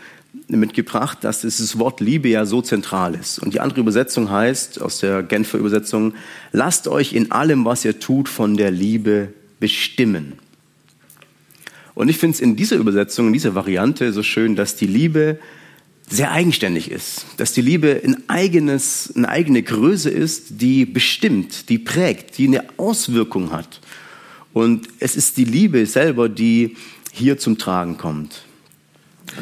mitgebracht, 0.48 1.24
dass 1.24 1.42
dieses 1.42 1.80
Wort 1.80 2.02
Liebe 2.02 2.30
ja 2.30 2.46
so 2.46 2.62
zentral 2.62 3.16
ist. 3.16 3.40
Und 3.40 3.54
die 3.54 3.60
andere 3.60 3.80
Übersetzung 3.80 4.30
heißt, 4.30 4.82
aus 4.82 5.00
der 5.00 5.24
Genfer 5.24 5.58
Übersetzung, 5.58 6.14
lasst 6.52 6.88
euch 6.88 7.14
in 7.14 7.32
allem, 7.32 7.66
was 7.66 7.86
ihr 7.86 8.00
tut, 8.00 8.30
von 8.30 8.56
der 8.56 8.72
Liebe 8.72 9.34
bestimmen. 9.60 10.34
Und 11.96 12.10
ich 12.10 12.18
finde 12.18 12.36
es 12.36 12.42
in 12.42 12.56
dieser 12.56 12.78
Übersetzung, 12.78 13.28
in 13.28 13.34
dieser 13.34 13.56
Variante 13.56 14.14
so 14.14 14.24
schön, 14.24 14.56
dass 14.56 14.76
die 14.76 14.88
Liebe 14.88 15.40
sehr 16.10 16.32
eigenständig 16.32 16.90
ist, 16.90 17.26
dass 17.38 17.54
die 17.54 17.62
Liebe 17.62 18.02
ein 18.04 18.24
eigenes, 18.28 19.14
eine 19.16 19.30
eigene 19.30 19.62
Größe 19.62 20.10
ist, 20.10 20.62
die 20.62 20.86
bestimmt, 20.86 21.70
die 21.70 21.78
prägt, 21.78 22.38
die 22.38 22.48
eine 22.48 22.66
Auswirkung 22.78 23.52
hat. 23.52 23.80
Und 24.54 24.88
es 25.00 25.16
ist 25.16 25.38
die 25.38 25.46
Liebe 25.46 25.86
selber, 25.86 26.28
die 26.28 26.76
hier 27.12 27.38
zum 27.38 27.60
Tragen 27.60 27.98
kommt. 27.98 28.44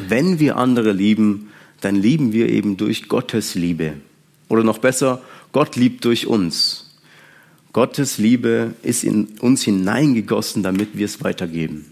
Wenn 0.08 0.38
wir 0.38 0.56
andere 0.56 0.92
lieben, 0.92 1.48
dann 1.80 1.96
lieben 1.96 2.32
wir 2.32 2.50
eben 2.50 2.76
durch 2.76 3.08
Gottes 3.08 3.54
Liebe. 3.54 3.94
Oder 4.48 4.62
noch 4.62 4.78
besser, 4.78 5.22
Gott 5.52 5.76
liebt 5.76 6.04
durch 6.04 6.26
uns. 6.26 6.90
Gottes 7.72 8.18
Liebe 8.18 8.74
ist 8.82 9.04
in 9.04 9.38
uns 9.40 9.62
hineingegossen, 9.62 10.62
damit 10.62 10.90
wir 10.94 11.06
es 11.06 11.22
weitergeben. 11.22 11.86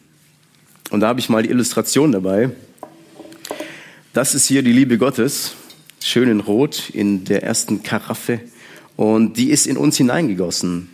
Und 0.90 1.00
da 1.00 1.08
habe 1.08 1.20
ich 1.20 1.28
mal 1.28 1.42
die 1.42 1.50
Illustration 1.50 2.12
dabei. 2.12 2.50
Das 4.16 4.34
ist 4.34 4.46
hier 4.46 4.62
die 4.62 4.72
Liebe 4.72 4.96
Gottes, 4.96 5.52
schön 6.02 6.30
in 6.30 6.40
Rot 6.40 6.88
in 6.88 7.26
der 7.26 7.42
ersten 7.42 7.82
Karaffe. 7.82 8.40
Und 8.96 9.36
die 9.36 9.50
ist 9.50 9.66
in 9.66 9.76
uns 9.76 9.98
hineingegossen. 9.98 10.88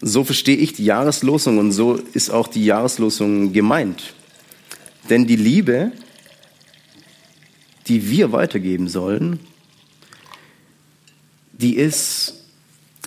So 0.00 0.22
verstehe 0.22 0.54
ich 0.58 0.72
die 0.72 0.84
Jahreslosung 0.84 1.58
und 1.58 1.72
so 1.72 1.96
ist 2.12 2.30
auch 2.30 2.46
die 2.46 2.64
Jahreslosung 2.64 3.52
gemeint. 3.52 4.14
Denn 5.10 5.26
die 5.26 5.34
Liebe 5.34 5.90
die 7.88 8.08
wir 8.08 8.30
weitergeben 8.30 8.86
sollen, 8.86 9.40
die 11.52 11.74
ist 11.74 12.44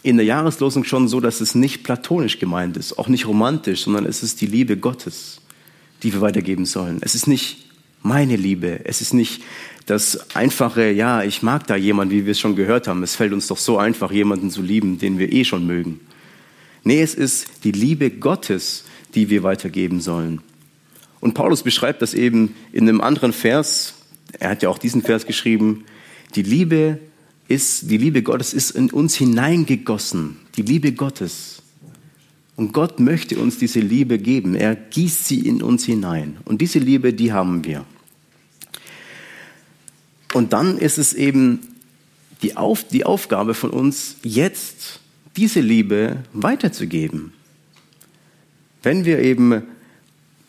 in 0.04 0.18
der 0.18 0.26
Jahreslosung 0.26 0.84
schon 0.84 1.08
so, 1.08 1.22
dass 1.22 1.40
es 1.40 1.56
nicht 1.56 1.86
platonisch 1.86 2.40
gemeint 2.40 2.76
ist, 2.76 3.00
auch 3.00 3.08
nicht 3.08 3.26
romantisch, 3.26 3.86
sondern 3.86 4.06
es 4.06 4.22
ist 4.22 4.42
die 4.42 4.48
Liebe 4.48 4.76
Gottes, 4.76 5.40
die 6.04 6.12
wir 6.12 6.20
weitergeben 6.20 6.66
sollen. 6.66 6.98
Es 7.00 7.16
ist 7.16 7.26
nicht 7.26 7.66
meine 8.06 8.36
Liebe, 8.36 8.82
es 8.86 9.02
ist 9.02 9.14
nicht 9.14 9.42
das 9.88 10.36
einfache, 10.36 10.92
ja, 10.92 11.24
ich 11.24 11.42
mag 11.42 11.66
da 11.68 11.76
jemanden, 11.76 12.14
wie 12.14 12.26
wir 12.26 12.32
es 12.32 12.40
schon 12.40 12.56
gehört 12.56 12.88
haben. 12.88 13.04
Es 13.04 13.16
fällt 13.16 13.34
uns 13.34 13.48
doch 13.48 13.58
so 13.58 13.78
einfach, 13.78 14.12
jemanden 14.12 14.52
zu 14.52 14.62
lieben, 14.62 15.00
den 15.00 15.18
wir 15.18 15.34
eh 15.34 15.44
schon 15.44 15.66
mögen. 15.66 16.00
Nee, 16.84 17.02
es 17.02 17.16
ist 17.16 17.64
die 17.64 17.72
Liebe 17.72 18.12
Gottes, 18.12 18.86
die 19.16 19.30
wir 19.30 19.42
weitergeben 19.42 20.02
sollen. 20.02 20.42
Und 21.20 21.34
Paulus 21.34 21.64
beschreibt 21.64 22.02
das 22.04 22.14
eben 22.14 22.56
in 22.72 22.88
einem 22.88 23.02
anderen 23.02 23.34
Vers, 23.34 23.96
er 24.40 24.52
hat 24.52 24.62
ja 24.62 24.70
auch 24.70 24.78
diesen 24.78 25.02
Vers 25.02 25.26
geschrieben, 25.26 25.86
die 26.36 26.44
Liebe 26.44 27.00
ist, 27.48 27.90
die 27.90 27.98
Liebe 27.98 28.22
Gottes 28.22 28.54
ist 28.54 28.72
in 28.72 28.92
uns 28.92 29.16
hineingegossen, 29.16 30.38
die 30.58 30.62
Liebe 30.62 30.92
Gottes. 30.92 31.64
Und 32.56 32.72
Gott 32.72 33.00
möchte 33.00 33.38
uns 33.38 33.58
diese 33.58 33.80
Liebe 33.80 34.18
geben. 34.18 34.56
Er 34.56 34.76
gießt 34.76 35.28
sie 35.28 35.40
in 35.40 35.62
uns 35.62 35.86
hinein. 35.86 36.38
Und 36.46 36.62
diese 36.62 36.80
Liebe, 36.80 37.14
die 37.14 37.34
haben 37.34 37.66
wir. 37.66 37.86
Und 40.36 40.52
dann 40.52 40.78
ist 40.78 40.98
es 40.98 41.14
eben 41.14 41.62
die, 42.42 42.58
Auf, 42.58 42.86
die 42.86 43.06
Aufgabe 43.06 43.54
von 43.54 43.70
uns, 43.70 44.18
jetzt 44.22 45.00
diese 45.38 45.62
Liebe 45.62 46.18
weiterzugeben. 46.34 47.32
Wenn 48.84 49.06
wir 49.06 49.20
eben 49.20 49.64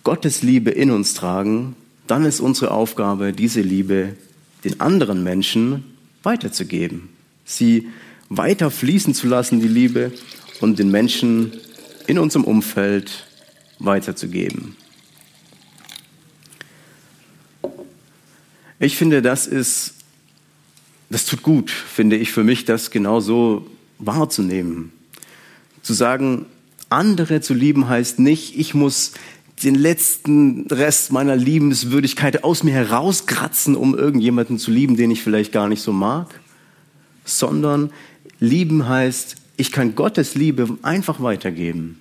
Gottes 0.02 0.42
Liebe 0.42 0.72
in 0.72 0.90
uns 0.90 1.14
tragen, 1.14 1.76
dann 2.08 2.24
ist 2.24 2.40
unsere 2.40 2.72
Aufgabe, 2.72 3.32
diese 3.32 3.60
Liebe 3.60 4.16
den 4.64 4.80
anderen 4.80 5.22
Menschen 5.22 5.84
weiterzugeben, 6.24 7.08
sie 7.44 7.86
weiter 8.28 8.72
fließen 8.72 9.14
zu 9.14 9.28
lassen, 9.28 9.60
die 9.60 9.68
Liebe, 9.68 10.10
und 10.60 10.80
den 10.80 10.90
Menschen 10.90 11.52
in 12.08 12.18
unserem 12.18 12.44
Umfeld 12.44 13.28
weiterzugeben. 13.78 14.74
Ich 18.78 18.96
finde, 18.96 19.22
das 19.22 19.46
ist, 19.46 19.94
das 21.08 21.24
tut 21.24 21.42
gut, 21.42 21.70
finde 21.70 22.16
ich 22.16 22.32
für 22.32 22.44
mich, 22.44 22.64
das 22.64 22.90
genauso 22.90 23.66
wahrzunehmen. 23.98 24.92
Zu 25.82 25.94
sagen, 25.94 26.46
andere 26.90 27.40
zu 27.40 27.54
lieben 27.54 27.88
heißt 27.88 28.18
nicht, 28.18 28.58
ich 28.58 28.74
muss 28.74 29.12
den 29.62 29.74
letzten 29.74 30.66
Rest 30.66 31.12
meiner 31.12 31.36
Liebenswürdigkeit 31.36 32.44
aus 32.44 32.62
mir 32.62 32.74
herauskratzen, 32.74 33.74
um 33.74 33.96
irgendjemanden 33.96 34.58
zu 34.58 34.70
lieben, 34.70 34.96
den 34.96 35.10
ich 35.10 35.22
vielleicht 35.22 35.52
gar 35.52 35.68
nicht 35.68 35.80
so 35.80 35.92
mag, 35.92 36.40
sondern 37.24 37.90
lieben 38.38 38.86
heißt, 38.86 39.36
ich 39.56 39.72
kann 39.72 39.94
Gottes 39.94 40.34
Liebe 40.34 40.76
einfach 40.82 41.22
weitergeben. 41.22 41.98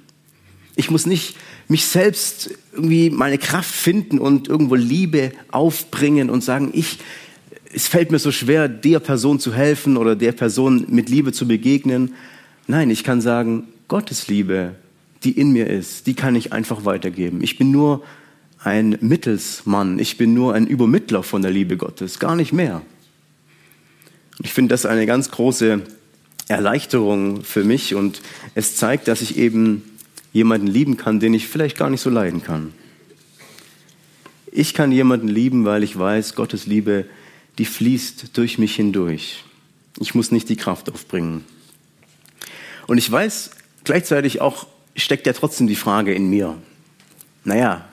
Ich 0.76 0.92
muss 0.92 1.06
nicht 1.06 1.36
mich 1.68 1.86
selbst 1.86 2.52
irgendwie 2.74 3.10
meine 3.10 3.38
Kraft 3.38 3.74
finden 3.74 4.20
und 4.20 4.48
irgendwo 4.48 4.76
Liebe 4.76 5.32
aufbringen 5.52 6.30
und 6.30 6.44
sagen, 6.44 6.72
ich, 6.74 7.00
es 7.74 7.88
fällt 7.88 8.12
mir 8.12 8.20
so 8.20 8.32
schwer, 8.32 8.68
der 8.68 9.00
Person 9.00 9.40
zu 9.40 9.54
helfen 9.54 9.98
oder 9.98 10.16
der 10.16 10.34
Person 10.34 10.86
mit 10.90 11.10
Liebe 11.10 11.32
zu 11.32 11.48
begegnen. 11.48 12.14
Nein, 12.68 12.90
ich 12.90 13.04
kann 13.04 13.22
sagen, 13.22 13.68
Gottes 13.88 14.28
Liebe 14.28 14.76
die 15.26 15.32
in 15.32 15.52
mir 15.52 15.68
ist, 15.68 16.08
die 16.08 16.14
kann 16.14 16.36
ich 16.36 16.54
einfach 16.54 16.86
weitergeben. 16.86 17.44
Ich 17.44 17.58
bin 17.58 17.72
nur 17.72 18.04
ein 18.64 18.98
Mittelsmann, 19.02 20.00
ich 20.00 20.18
bin 20.18 20.34
nur 20.34 20.54
ein 20.54 20.68
Übermittler 20.68 21.24
von 21.24 21.42
der 21.42 21.52
Liebe 21.52 21.78
Gottes, 21.78 22.20
gar 22.20 22.36
nicht 22.36 22.54
mehr. 22.54 22.82
Ich 24.42 24.54
finde 24.54 24.74
das 24.74 24.86
eine 24.86 25.06
ganz 25.06 25.32
große 25.32 25.82
Erleichterung 26.48 27.44
für 27.44 27.64
mich 27.64 27.96
und 27.96 28.22
es 28.54 28.76
zeigt, 28.76 29.08
dass 29.08 29.22
ich 29.22 29.38
eben 29.38 29.84
jemanden 30.36 30.68
lieben 30.68 30.98
kann, 30.98 31.22
den 31.22 31.34
ich 31.34 31.48
vielleicht 31.48 31.78
gar 31.78 31.90
nicht 31.90 32.02
so 32.02 32.10
leiden 32.10 32.44
kann. 32.44 32.74
Ich 34.52 34.74
kann 34.74 34.92
jemanden 34.92 35.30
lieben, 35.30 35.64
weil 35.64 35.82
ich 35.82 35.98
weiß, 35.98 36.36
Gottes 36.36 36.66
Liebe, 36.66 37.06
die 37.58 37.64
fließt 37.64 38.38
durch 38.38 38.58
mich 38.58 38.76
hindurch. 38.76 39.46
Ich 39.98 40.14
muss 40.14 40.32
nicht 40.32 40.50
die 40.50 40.58
Kraft 40.58 40.92
aufbringen. 40.92 41.46
Und 42.86 42.98
ich 42.98 43.10
weiß 43.10 43.52
gleichzeitig 43.86 44.42
auch, 44.42 44.68
steckt 44.98 45.26
ja 45.26 45.32
trotzdem 45.32 45.68
die 45.68 45.76
Frage 45.78 46.14
in 46.14 46.30
mir. 46.30 46.58
Naja, 47.46 47.88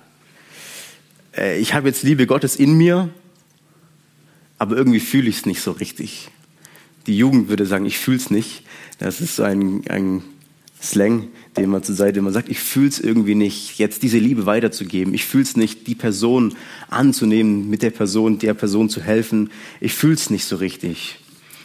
äh, 1.36 1.60
ich 1.60 1.74
habe 1.74 1.86
jetzt 1.86 2.02
Liebe 2.02 2.26
Gottes 2.26 2.56
in 2.56 2.76
mir, 2.76 3.08
aber 4.58 4.76
irgendwie 4.76 5.00
fühle 5.00 5.28
ich 5.28 5.36
es 5.36 5.46
nicht 5.46 5.60
so 5.60 5.70
richtig. 5.70 6.28
Die 7.06 7.16
Jugend 7.16 7.48
würde 7.48 7.66
sagen, 7.66 7.86
ich 7.86 7.98
fühle 7.98 8.16
es 8.16 8.30
nicht. 8.30 8.64
Das 8.98 9.20
ist 9.20 9.38
ein, 9.38 9.84
ein 9.88 10.24
Slang, 10.82 11.28
den 11.56 11.70
man 11.70 11.84
zur 11.84 11.94
Seite 11.94 12.18
immer 12.18 12.32
sagt, 12.32 12.48
ich 12.48 12.58
fühle 12.58 12.88
es 12.88 12.98
irgendwie 12.98 13.36
nicht, 13.36 13.78
jetzt 13.78 14.02
diese 14.02 14.18
Liebe 14.18 14.46
weiterzugeben. 14.46 15.14
Ich 15.14 15.24
fühle 15.24 15.44
es 15.44 15.56
nicht, 15.56 15.86
die 15.86 15.94
Person 15.94 16.56
anzunehmen, 16.90 17.70
mit 17.70 17.82
der 17.82 17.90
Person, 17.90 18.40
der 18.40 18.54
Person 18.54 18.88
zu 18.88 19.00
helfen. 19.00 19.50
Ich 19.80 19.94
fühle 19.94 20.14
es 20.14 20.28
nicht 20.28 20.44
so 20.44 20.56
richtig. 20.56 21.20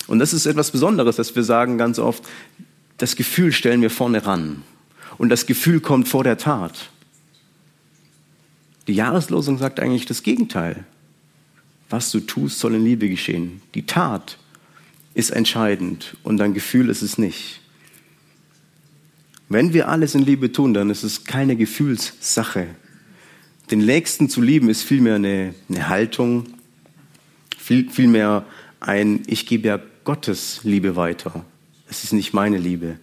Und 0.05 0.19
das 0.19 0.33
ist 0.33 0.45
etwas 0.45 0.69
Besonderes, 0.69 1.15
dass 1.15 1.35
wir 1.35 1.43
sagen 1.43 1.79
ganz 1.79 1.97
oft, 1.97 2.23
das 2.97 3.15
Gefühl 3.15 3.51
stellen 3.51 3.81
wir 3.81 3.89
vorne 3.89 4.23
ran. 4.25 4.61
Und 5.17 5.29
das 5.29 5.47
Gefühl 5.47 5.79
kommt 5.79 6.07
vor 6.07 6.23
der 6.23 6.37
Tat. 6.37 6.91
Die 8.85 8.93
Jahreslosung 8.93 9.57
sagt 9.57 9.79
eigentlich 9.79 10.05
das 10.05 10.21
Gegenteil. 10.21 10.85
Was 11.89 12.11
du 12.11 12.19
tust, 12.19 12.59
soll 12.59 12.75
in 12.75 12.85
Liebe 12.85 13.09
geschehen. 13.09 13.61
Die 13.73 13.85
Tat 13.85 14.37
ist 15.15 15.31
entscheidend 15.31 16.15
und 16.21 16.37
dein 16.37 16.53
Gefühl 16.53 16.89
ist 16.89 17.01
es 17.01 17.17
nicht. 17.17 17.61
Wenn 19.49 19.73
wir 19.73 19.87
alles 19.87 20.13
in 20.13 20.25
Liebe 20.25 20.51
tun, 20.51 20.73
dann 20.73 20.89
ist 20.89 21.03
es 21.03 21.23
keine 21.23 21.55
Gefühlssache. 21.55 22.67
Den 23.71 23.79
Nächsten 23.79 24.29
zu 24.29 24.41
lieben 24.41 24.69
ist 24.69 24.83
vielmehr 24.83 25.15
eine, 25.15 25.53
eine 25.69 25.89
Haltung, 25.89 26.47
viel, 27.57 27.89
vielmehr 27.89 28.45
ein, 28.79 29.23
ich 29.27 29.45
gebe 29.45 29.67
ja 29.67 29.79
Gottes 30.03 30.61
Liebe 30.63 30.95
weiter. 30.95 31.45
Es 31.89 32.03
ist 32.03 32.13
nicht 32.13 32.33
meine 32.33 32.57
Liebe. 32.57 32.97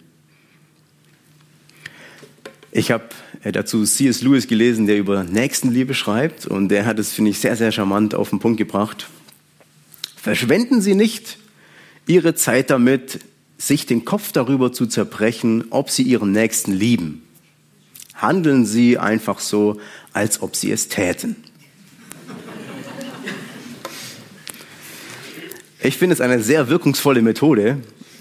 Ich 2.71 2.91
habe 2.91 3.05
äh, 3.43 3.51
dazu 3.51 3.83
C.S. 3.83 4.21
Lewis 4.21 4.47
gelesen, 4.47 4.85
der 4.85 4.97
über 4.97 5.23
Nächstenliebe 5.23 5.93
schreibt 5.93 6.45
und 6.45 6.69
der 6.69 6.85
hat 6.85 6.99
es, 6.99 7.13
finde 7.13 7.31
ich, 7.31 7.39
sehr, 7.39 7.55
sehr 7.55 7.71
charmant 7.71 8.13
auf 8.13 8.31
den 8.31 8.39
Punkt 8.39 8.57
gebracht. 8.57 9.07
Verschwenden 10.15 10.81
Sie 10.81 10.93
nicht 10.93 11.37
Ihre 12.07 12.35
Zeit 12.35 12.69
damit, 12.69 13.19
sich 13.57 13.85
den 13.85 14.05
Kopf 14.05 14.31
darüber 14.31 14.73
zu 14.73 14.85
zerbrechen, 14.85 15.65
ob 15.69 15.89
Sie 15.89 16.03
Ihren 16.03 16.31
Nächsten 16.31 16.73
lieben. 16.73 17.23
Handeln 18.13 18.65
Sie 18.65 18.97
einfach 18.97 19.39
so, 19.39 19.79
als 20.13 20.41
ob 20.41 20.55
Sie 20.55 20.71
es 20.71 20.87
täten. 20.87 21.35
Ich 25.81 25.97
finde 25.97 26.13
es 26.13 26.21
eine 26.21 26.41
sehr 26.41 26.67
wirkungsvolle 26.67 27.21
Methode, 27.21 27.77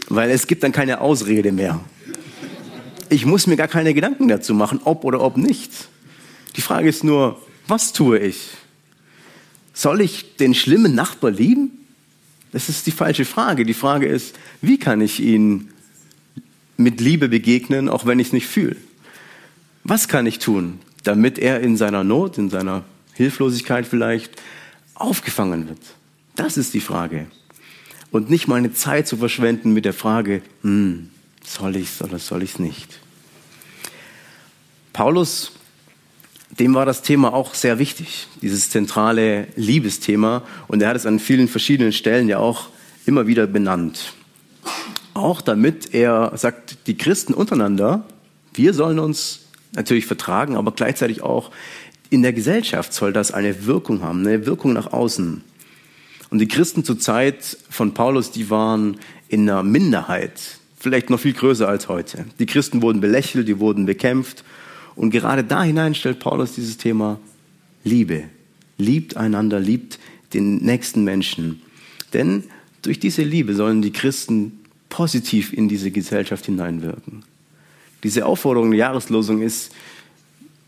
weil 0.09 0.31
es 0.31 0.47
gibt 0.47 0.63
dann 0.63 0.73
keine 0.73 1.01
Ausrede 1.01 1.51
mehr. 1.51 1.81
Ich 3.09 3.25
muss 3.25 3.47
mir 3.47 3.57
gar 3.57 3.69
keine 3.69 3.95
Gedanken 3.95 4.29
dazu 4.29 4.55
machen, 4.55 4.81
ob 4.85 5.05
oder 5.05 5.21
ob 5.21 5.37
nicht. 5.37 5.71
Die 6.57 6.61
Frage 6.61 6.89
ist 6.89 7.05
nur, 7.05 7.41
was 7.67 7.93
tue 7.93 8.19
ich? 8.19 8.51
Soll 9.73 10.01
ich 10.01 10.37
den 10.37 10.55
schlimmen 10.55 10.95
Nachbar 10.95 11.31
lieben? 11.31 11.84
Das 12.55 12.69
ist 12.69 12.87
die 12.87 12.93
falsche 12.93 13.25
Frage. 13.25 13.65
Die 13.65 13.75
Frage 13.75 14.07
ist, 14.07 14.39
wie 14.63 14.79
kann 14.79 15.01
ich 15.01 15.19
ihn 15.19 15.71
mit 16.77 17.01
Liebe 17.01 17.29
begegnen, 17.29 17.89
auch 17.89 18.07
wenn 18.07 18.21
ich 18.21 18.29
es 18.29 18.33
nicht 18.33 18.47
fühle? 18.47 18.77
Was 19.83 20.07
kann 20.07 20.25
ich 20.25 20.39
tun, 20.39 20.79
damit 21.03 21.41
er 21.41 21.59
in 21.63 21.77
seiner 21.77 22.05
Not, 22.05 22.39
in 22.39 22.51
seiner 22.51 22.85
Hilflosigkeit 23.15 23.89
vielleicht 23.89 24.41
aufgefangen 24.95 25.69
wird? 25.69 25.81
Das 26.37 26.57
ist 26.57 26.75
die 26.75 26.81
Frage. 26.81 27.27
Und 28.13 28.31
nicht 28.31 28.47
meine 28.47 28.73
Zeit 28.73 29.09
zu 29.09 29.17
verschwenden 29.17 29.73
mit 29.73 29.85
der 29.85 29.93
Frage, 29.93 30.41
hm, 30.63 31.11
soll 31.45 31.75
ich 31.75 31.89
es 31.89 32.03
oder 32.03 32.21
soll 32.21 32.45
ich 32.45 32.51
es 32.53 32.59
nicht? 32.61 33.01
Paulus, 34.93 35.51
dem 36.59 36.75
war 36.75 36.87
das 36.87 37.03
Thema 37.03 37.33
auch 37.33 37.55
sehr 37.55 37.79
wichtig, 37.79 38.29
dieses 38.43 38.71
zentrale 38.71 39.49
Liebesthema. 39.57 40.43
Und 40.69 40.83
er 40.83 40.91
hat 40.91 40.97
es 40.97 41.07
an 41.07 41.19
vielen 41.19 41.49
verschiedenen 41.49 41.93
Stellen 41.93 42.29
ja 42.29 42.39
auch 42.39 42.69
immer 43.07 43.27
wieder 43.27 43.47
benannt. 43.47 44.15
Auch 45.15 45.41
damit 45.41 45.95
er 45.95 46.33
sagt, 46.37 46.87
die 46.87 46.97
Christen 46.97 47.35
untereinander, 47.35 48.05
wir 48.55 48.75
sollen 48.75 48.99
uns 48.99 49.41
natürlich 49.75 50.07
vertragen, 50.07 50.57
aber 50.57 50.73
gleichzeitig 50.73 51.23
auch 51.23 51.51
in 52.11 52.23
der 52.23 52.33
Gesellschaft 52.33 52.93
soll 52.93 53.13
das 53.13 53.33
eine 53.33 53.67
Wirkung 53.67 54.03
haben, 54.03 54.21
eine 54.21 54.47
Wirkung 54.47 54.73
nach 54.73 54.93
außen. 54.93 55.43
Und 56.31 56.39
die 56.39 56.49
Christen 56.49 56.85
zur 56.85 56.99
Zeit 56.99 57.57
von 57.71 57.95
Paulus, 57.95 58.31
die 58.31 58.51
waren 58.51 58.99
in 59.29 59.49
einer 59.49 59.63
Minderheit 59.63 60.59
vielleicht 60.79 61.11
noch 61.11 61.19
viel 61.19 61.33
größer 61.33 61.67
als 61.67 61.89
heute. 61.89 62.27
Die 62.39 62.47
Christen 62.47 62.83
wurden 62.83 63.01
belächelt, 63.01 63.49
die 63.49 63.59
wurden 63.59 63.87
bekämpft. 63.87 64.45
Und 64.97 65.11
gerade 65.11 65.45
da 65.45 65.63
hinein 65.63 65.95
stellt 65.95 66.21
Paulus 66.21 66.55
dieses 66.55 66.77
Thema 66.77 67.19
Liebe. 67.85 68.25
Liebt 68.79 69.17
einander, 69.17 69.61
liebt 69.61 69.99
den 70.33 70.57
nächsten 70.59 71.05
Menschen. 71.05 71.63
Denn 72.13 72.45
durch 72.83 73.01
diese 73.01 73.23
Liebe 73.23 73.55
sollen 73.55 73.83
die 73.83 73.93
Christen 73.93 74.61
positiv 74.89 75.53
in 75.53 75.69
diese 75.69 75.91
Gesellschaft 75.91 76.47
hineinwirken. 76.47 77.25
Diese 78.03 78.27
Aufforderung 78.27 78.71
der 78.71 78.81
Jahreslosung 78.81 79.43
ist, 79.43 79.73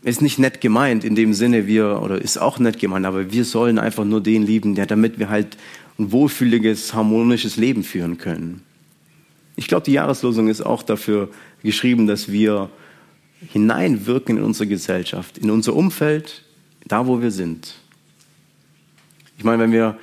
ist 0.03 0.21
nicht 0.21 0.39
nett 0.39 0.59
gemeint 0.59 1.03
in 1.03 1.15
dem 1.15 1.33
Sinne, 1.33 1.67
wir, 1.67 2.01
oder 2.01 2.19
ist 2.21 2.37
auch 2.37 2.59
nett 2.59 2.79
gemeint, 2.79 3.05
aber 3.05 3.31
wir 3.31 3.45
sollen 3.45 3.77
einfach 3.79 4.05
nur 4.05 4.21
den 4.21 4.43
lieben, 4.43 4.75
der, 4.75 4.85
damit 4.85 5.19
wir 5.19 5.29
halt 5.29 5.57
ein 5.99 6.11
wohlfühliges, 6.11 6.93
harmonisches 6.93 7.57
Leben 7.57 7.83
führen 7.83 8.17
können. 8.17 8.61
Ich 9.55 9.67
glaube, 9.67 9.85
die 9.85 9.93
Jahreslosung 9.93 10.47
ist 10.47 10.61
auch 10.61 10.83
dafür 10.83 11.29
geschrieben, 11.63 12.07
dass 12.07 12.31
wir 12.31 12.69
hineinwirken 13.45 14.37
in 14.37 14.43
unsere 14.43 14.67
Gesellschaft, 14.67 15.37
in 15.37 15.51
unser 15.51 15.75
Umfeld, 15.75 16.43
da 16.85 17.07
wo 17.07 17.21
wir 17.21 17.31
sind. 17.31 17.75
Ich 19.37 19.43
meine, 19.43 19.63
wenn 19.63 19.71
wir 19.71 19.97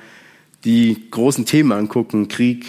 die 0.63 1.09
großen 1.11 1.45
Themen 1.45 1.71
angucken, 1.71 2.27
Krieg, 2.27 2.65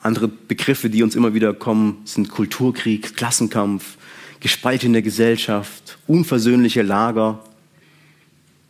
andere 0.00 0.28
Begriffe, 0.28 0.90
die 0.90 1.02
uns 1.02 1.16
immer 1.16 1.34
wieder 1.34 1.54
kommen, 1.54 2.02
sind 2.04 2.28
Kulturkrieg, 2.28 3.16
Klassenkampf, 3.16 3.96
gespaltene 4.40 5.02
Gesellschaft, 5.02 5.98
unversöhnliche 6.06 6.82
Lager. 6.82 7.42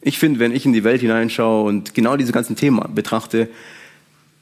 Ich 0.00 0.18
finde, 0.18 0.40
wenn 0.40 0.54
ich 0.54 0.64
in 0.64 0.72
die 0.72 0.84
Welt 0.84 1.00
hineinschaue 1.00 1.68
und 1.68 1.94
genau 1.94 2.16
diese 2.16 2.32
ganzen 2.32 2.56
Themen 2.56 2.94
betrachte, 2.94 3.48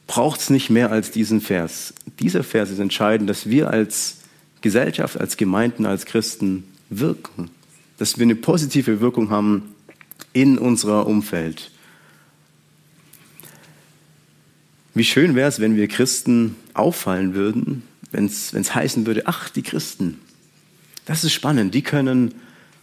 braucht 0.07 0.41
es 0.41 0.51
nicht 0.51 0.71
mehr 0.71 0.93
als 0.93 1.11
diesen 1.11 1.41
Vers. 1.41 1.95
Dieser 2.21 2.45
Vers 2.45 2.71
ist 2.71 2.79
entscheidend, 2.79 3.29
dass 3.29 3.49
wir 3.49 3.71
als 3.71 4.19
Gesellschaft, 4.67 5.21
als 5.21 5.37
Gemeinden, 5.37 5.87
als 5.87 6.07
Christen 6.07 6.65
wirken. 6.91 7.51
Dass 7.99 8.19
wir 8.19 8.25
eine 8.25 8.35
positive 8.35 9.01
Wirkung 9.01 9.31
haben 9.31 9.75
in 10.33 10.59
unserer 10.59 11.07
Umfeld. 11.07 11.71
Wie 14.93 15.05
schön 15.05 15.35
wäre 15.37 15.49
es, 15.49 15.61
wenn 15.61 15.77
wir 15.77 15.87
Christen 15.87 16.57
auffallen 16.75 17.35
würden, 17.35 17.83
wenn 18.11 18.25
es 18.25 18.75
heißen 18.75 19.07
würde, 19.07 19.23
ach, 19.27 19.51
die 19.51 19.63
Christen, 19.63 20.19
das 21.05 21.23
ist 21.23 21.33
spannend, 21.33 21.75
die 21.75 21.83
können 21.83 22.35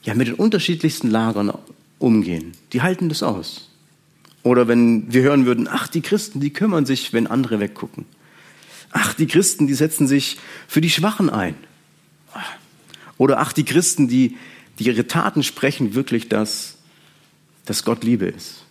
ja 0.03 0.13
mit 0.13 0.27
den 0.27 0.35
unterschiedlichsten 0.35 1.09
Lagern 1.09 1.51
umgehen. 1.99 2.53
Die 2.71 2.81
halten 2.81 3.09
das 3.09 3.23
aus. 3.23 3.69
Oder 4.43 4.67
wenn 4.67 5.11
wir 5.11 5.23
hören 5.23 5.45
würden, 5.45 5.67
ach, 5.69 5.87
die 5.87 6.01
Christen, 6.01 6.39
die 6.39 6.53
kümmern 6.53 6.85
sich, 6.85 7.11
wenn 7.11 7.27
andere 7.27 7.59
weggucken. 7.59 8.05
Ach, 8.91 9.13
die 9.13 9.27
Christen, 9.27 9.65
die 9.65 9.73
setzen 9.73 10.07
sich 10.07 10.37
für 10.67 10.81
die 10.81 10.89
Schwachen 10.89 11.29
ein. 11.29 11.55
Oder 13.17 13.39
ach, 13.39 13.53
die 13.53 13.65
Christen, 13.65 14.07
die, 14.07 14.37
die 14.79 14.85
ihre 14.85 15.07
Taten 15.07 15.43
sprechen 15.43 15.93
wirklich, 15.95 16.29
dass, 16.29 16.77
dass 17.65 17.83
Gott 17.83 18.03
Liebe 18.03 18.25
ist. 18.25 18.63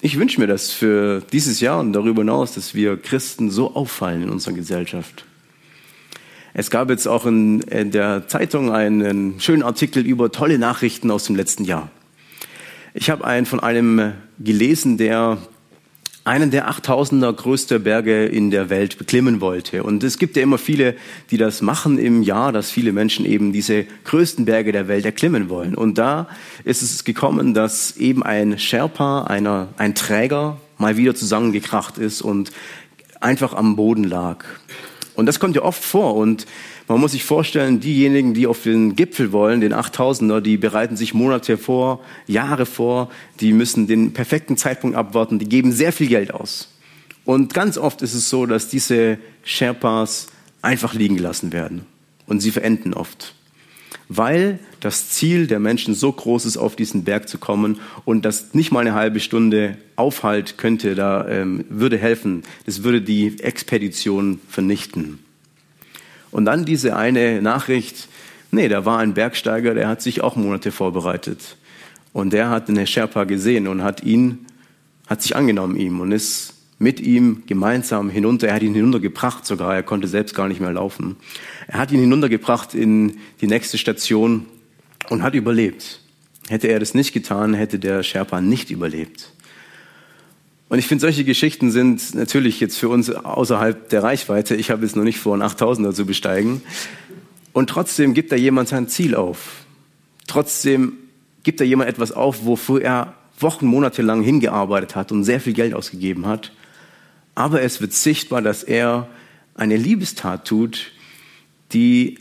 Ich 0.00 0.18
wünsche 0.18 0.40
mir 0.40 0.48
das 0.48 0.72
für 0.72 1.22
dieses 1.32 1.60
Jahr 1.60 1.78
und 1.78 1.92
darüber 1.92 2.22
hinaus, 2.22 2.54
dass 2.54 2.74
wir 2.74 2.96
Christen 2.96 3.50
so 3.50 3.76
auffallen 3.76 4.24
in 4.24 4.30
unserer 4.30 4.54
Gesellschaft. 4.54 5.24
Es 6.54 6.70
gab 6.70 6.90
jetzt 6.90 7.06
auch 7.06 7.24
in, 7.24 7.60
in 7.62 7.92
der 7.92 8.26
Zeitung 8.28 8.72
einen 8.72 9.40
schönen 9.40 9.62
Artikel 9.62 10.04
über 10.04 10.32
tolle 10.32 10.58
Nachrichten 10.58 11.10
aus 11.10 11.24
dem 11.24 11.36
letzten 11.36 11.64
Jahr. 11.64 11.88
Ich 12.94 13.08
habe 13.08 13.24
einen 13.24 13.46
von 13.46 13.60
einem 13.60 14.12
gelesen, 14.38 14.98
der 14.98 15.38
einen 16.24 16.50
der 16.52 16.70
8000er 16.70 17.32
größter 17.32 17.80
Berge 17.80 18.26
in 18.26 18.50
der 18.50 18.70
Welt 18.70 18.96
beklimmen 18.96 19.40
wollte. 19.40 19.82
Und 19.82 20.04
es 20.04 20.18
gibt 20.18 20.36
ja 20.36 20.42
immer 20.42 20.58
viele, 20.58 20.94
die 21.30 21.36
das 21.36 21.62
machen 21.62 21.98
im 21.98 22.22
Jahr, 22.22 22.52
dass 22.52 22.70
viele 22.70 22.92
Menschen 22.92 23.26
eben 23.26 23.52
diese 23.52 23.84
größten 24.04 24.44
Berge 24.44 24.70
der 24.70 24.86
Welt 24.86 25.04
erklimmen 25.04 25.48
wollen. 25.48 25.74
Und 25.74 25.98
da 25.98 26.28
ist 26.64 26.82
es 26.82 27.02
gekommen, 27.04 27.54
dass 27.54 27.96
eben 27.96 28.22
ein 28.22 28.58
Sherpa, 28.58 29.24
einer, 29.24 29.68
ein 29.78 29.94
Träger, 29.94 30.58
mal 30.78 30.96
wieder 30.96 31.14
zusammengekracht 31.14 31.98
ist 31.98 32.22
und 32.22 32.52
einfach 33.20 33.54
am 33.54 33.76
Boden 33.76 34.04
lag. 34.04 34.44
Und 35.14 35.26
das 35.26 35.40
kommt 35.40 35.56
ja 35.56 35.62
oft 35.62 35.82
vor. 35.82 36.14
Und 36.14 36.46
man 36.88 37.00
muss 37.00 37.12
sich 37.12 37.24
vorstellen, 37.24 37.80
diejenigen, 37.80 38.34
die 38.34 38.46
auf 38.46 38.62
den 38.62 38.96
Gipfel 38.96 39.32
wollen, 39.32 39.60
den 39.60 39.72
8000er, 39.72 40.40
die 40.40 40.56
bereiten 40.56 40.96
sich 40.96 41.14
Monate 41.14 41.56
vor, 41.56 42.00
Jahre 42.26 42.66
vor, 42.66 43.10
die 43.40 43.52
müssen 43.52 43.86
den 43.86 44.12
perfekten 44.12 44.56
Zeitpunkt 44.56 44.96
abwarten, 44.96 45.38
die 45.38 45.48
geben 45.48 45.72
sehr 45.72 45.92
viel 45.92 46.08
Geld 46.08 46.34
aus. 46.34 46.68
Und 47.24 47.54
ganz 47.54 47.78
oft 47.78 48.02
ist 48.02 48.14
es 48.14 48.28
so, 48.28 48.46
dass 48.46 48.68
diese 48.68 49.18
Sherpas 49.44 50.26
einfach 50.60 50.94
liegen 50.94 51.16
gelassen 51.16 51.52
werden. 51.52 51.86
Und 52.26 52.40
sie 52.40 52.50
verenden 52.50 52.94
oft. 52.94 53.34
Weil 54.08 54.58
das 54.80 55.10
Ziel 55.10 55.46
der 55.46 55.60
Menschen 55.60 55.94
so 55.94 56.12
groß 56.12 56.44
ist, 56.44 56.56
auf 56.56 56.76
diesen 56.76 57.04
Berg 57.04 57.28
zu 57.28 57.38
kommen 57.38 57.80
und 58.04 58.24
das 58.24 58.54
nicht 58.54 58.72
mal 58.72 58.80
eine 58.80 58.94
halbe 58.94 59.20
Stunde 59.20 59.78
Aufhalt 59.96 60.58
könnte, 60.58 60.94
da 60.94 61.28
ähm, 61.28 61.64
würde 61.68 61.96
helfen. 61.98 62.42
Das 62.66 62.82
würde 62.82 63.00
die 63.00 63.38
Expedition 63.40 64.40
vernichten. 64.48 65.20
Und 66.32 66.46
dann 66.46 66.64
diese 66.64 66.96
eine 66.96 67.40
Nachricht, 67.40 68.08
nee, 68.50 68.68
da 68.68 68.84
war 68.84 68.98
ein 68.98 69.14
Bergsteiger, 69.14 69.74
der 69.74 69.86
hat 69.86 70.02
sich 70.02 70.22
auch 70.22 70.34
Monate 70.34 70.72
vorbereitet. 70.72 71.56
Und 72.12 72.32
der 72.32 72.50
hat 72.50 72.68
den 72.68 72.84
Sherpa 72.86 73.24
gesehen 73.24 73.68
und 73.68 73.84
hat 73.84 74.02
ihn, 74.02 74.46
hat 75.06 75.22
sich 75.22 75.36
angenommen 75.36 75.76
ihm 75.76 76.00
und 76.00 76.10
ist 76.10 76.54
mit 76.78 77.00
ihm 77.00 77.44
gemeinsam 77.46 78.10
hinunter. 78.10 78.48
Er 78.48 78.54
hat 78.54 78.62
ihn 78.62 78.74
hinuntergebracht 78.74 79.46
sogar. 79.46 79.74
Er 79.74 79.82
konnte 79.82 80.08
selbst 80.08 80.34
gar 80.34 80.48
nicht 80.48 80.60
mehr 80.60 80.72
laufen. 80.72 81.16
Er 81.68 81.78
hat 81.78 81.92
ihn 81.92 82.00
hinuntergebracht 82.00 82.74
in 82.74 83.18
die 83.40 83.46
nächste 83.46 83.78
Station 83.78 84.46
und 85.08 85.22
hat 85.22 85.34
überlebt. 85.34 86.00
Hätte 86.48 86.68
er 86.68 86.80
das 86.80 86.94
nicht 86.94 87.12
getan, 87.12 87.54
hätte 87.54 87.78
der 87.78 88.02
Sherpa 88.02 88.40
nicht 88.40 88.70
überlebt. 88.70 89.31
Und 90.72 90.78
ich 90.78 90.86
finde, 90.86 91.02
solche 91.02 91.24
Geschichten 91.24 91.70
sind 91.70 92.14
natürlich 92.14 92.58
jetzt 92.58 92.78
für 92.78 92.88
uns 92.88 93.10
außerhalb 93.10 93.90
der 93.90 94.02
Reichweite. 94.02 94.56
Ich 94.56 94.70
habe 94.70 94.86
jetzt 94.86 94.96
noch 94.96 95.04
nicht 95.04 95.18
vor, 95.18 95.34
einen 95.34 95.42
8000er 95.42 95.92
zu 95.92 96.06
besteigen. 96.06 96.62
Und 97.52 97.68
trotzdem 97.68 98.14
gibt 98.14 98.32
da 98.32 98.36
jemand 98.36 98.70
sein 98.70 98.88
Ziel 98.88 99.14
auf. 99.14 99.66
Trotzdem 100.26 100.94
gibt 101.42 101.60
da 101.60 101.64
jemand 101.64 101.90
etwas 101.90 102.10
auf, 102.10 102.46
wofür 102.46 102.80
er 102.80 103.12
Wochen, 103.38 103.66
Monate 103.66 104.00
lang 104.00 104.22
hingearbeitet 104.22 104.96
hat 104.96 105.12
und 105.12 105.24
sehr 105.24 105.42
viel 105.42 105.52
Geld 105.52 105.74
ausgegeben 105.74 106.24
hat. 106.24 106.52
Aber 107.34 107.60
es 107.60 107.82
wird 107.82 107.92
sichtbar, 107.92 108.40
dass 108.40 108.62
er 108.62 109.08
eine 109.54 109.76
Liebestat 109.76 110.48
tut, 110.48 110.92
die 111.74 112.18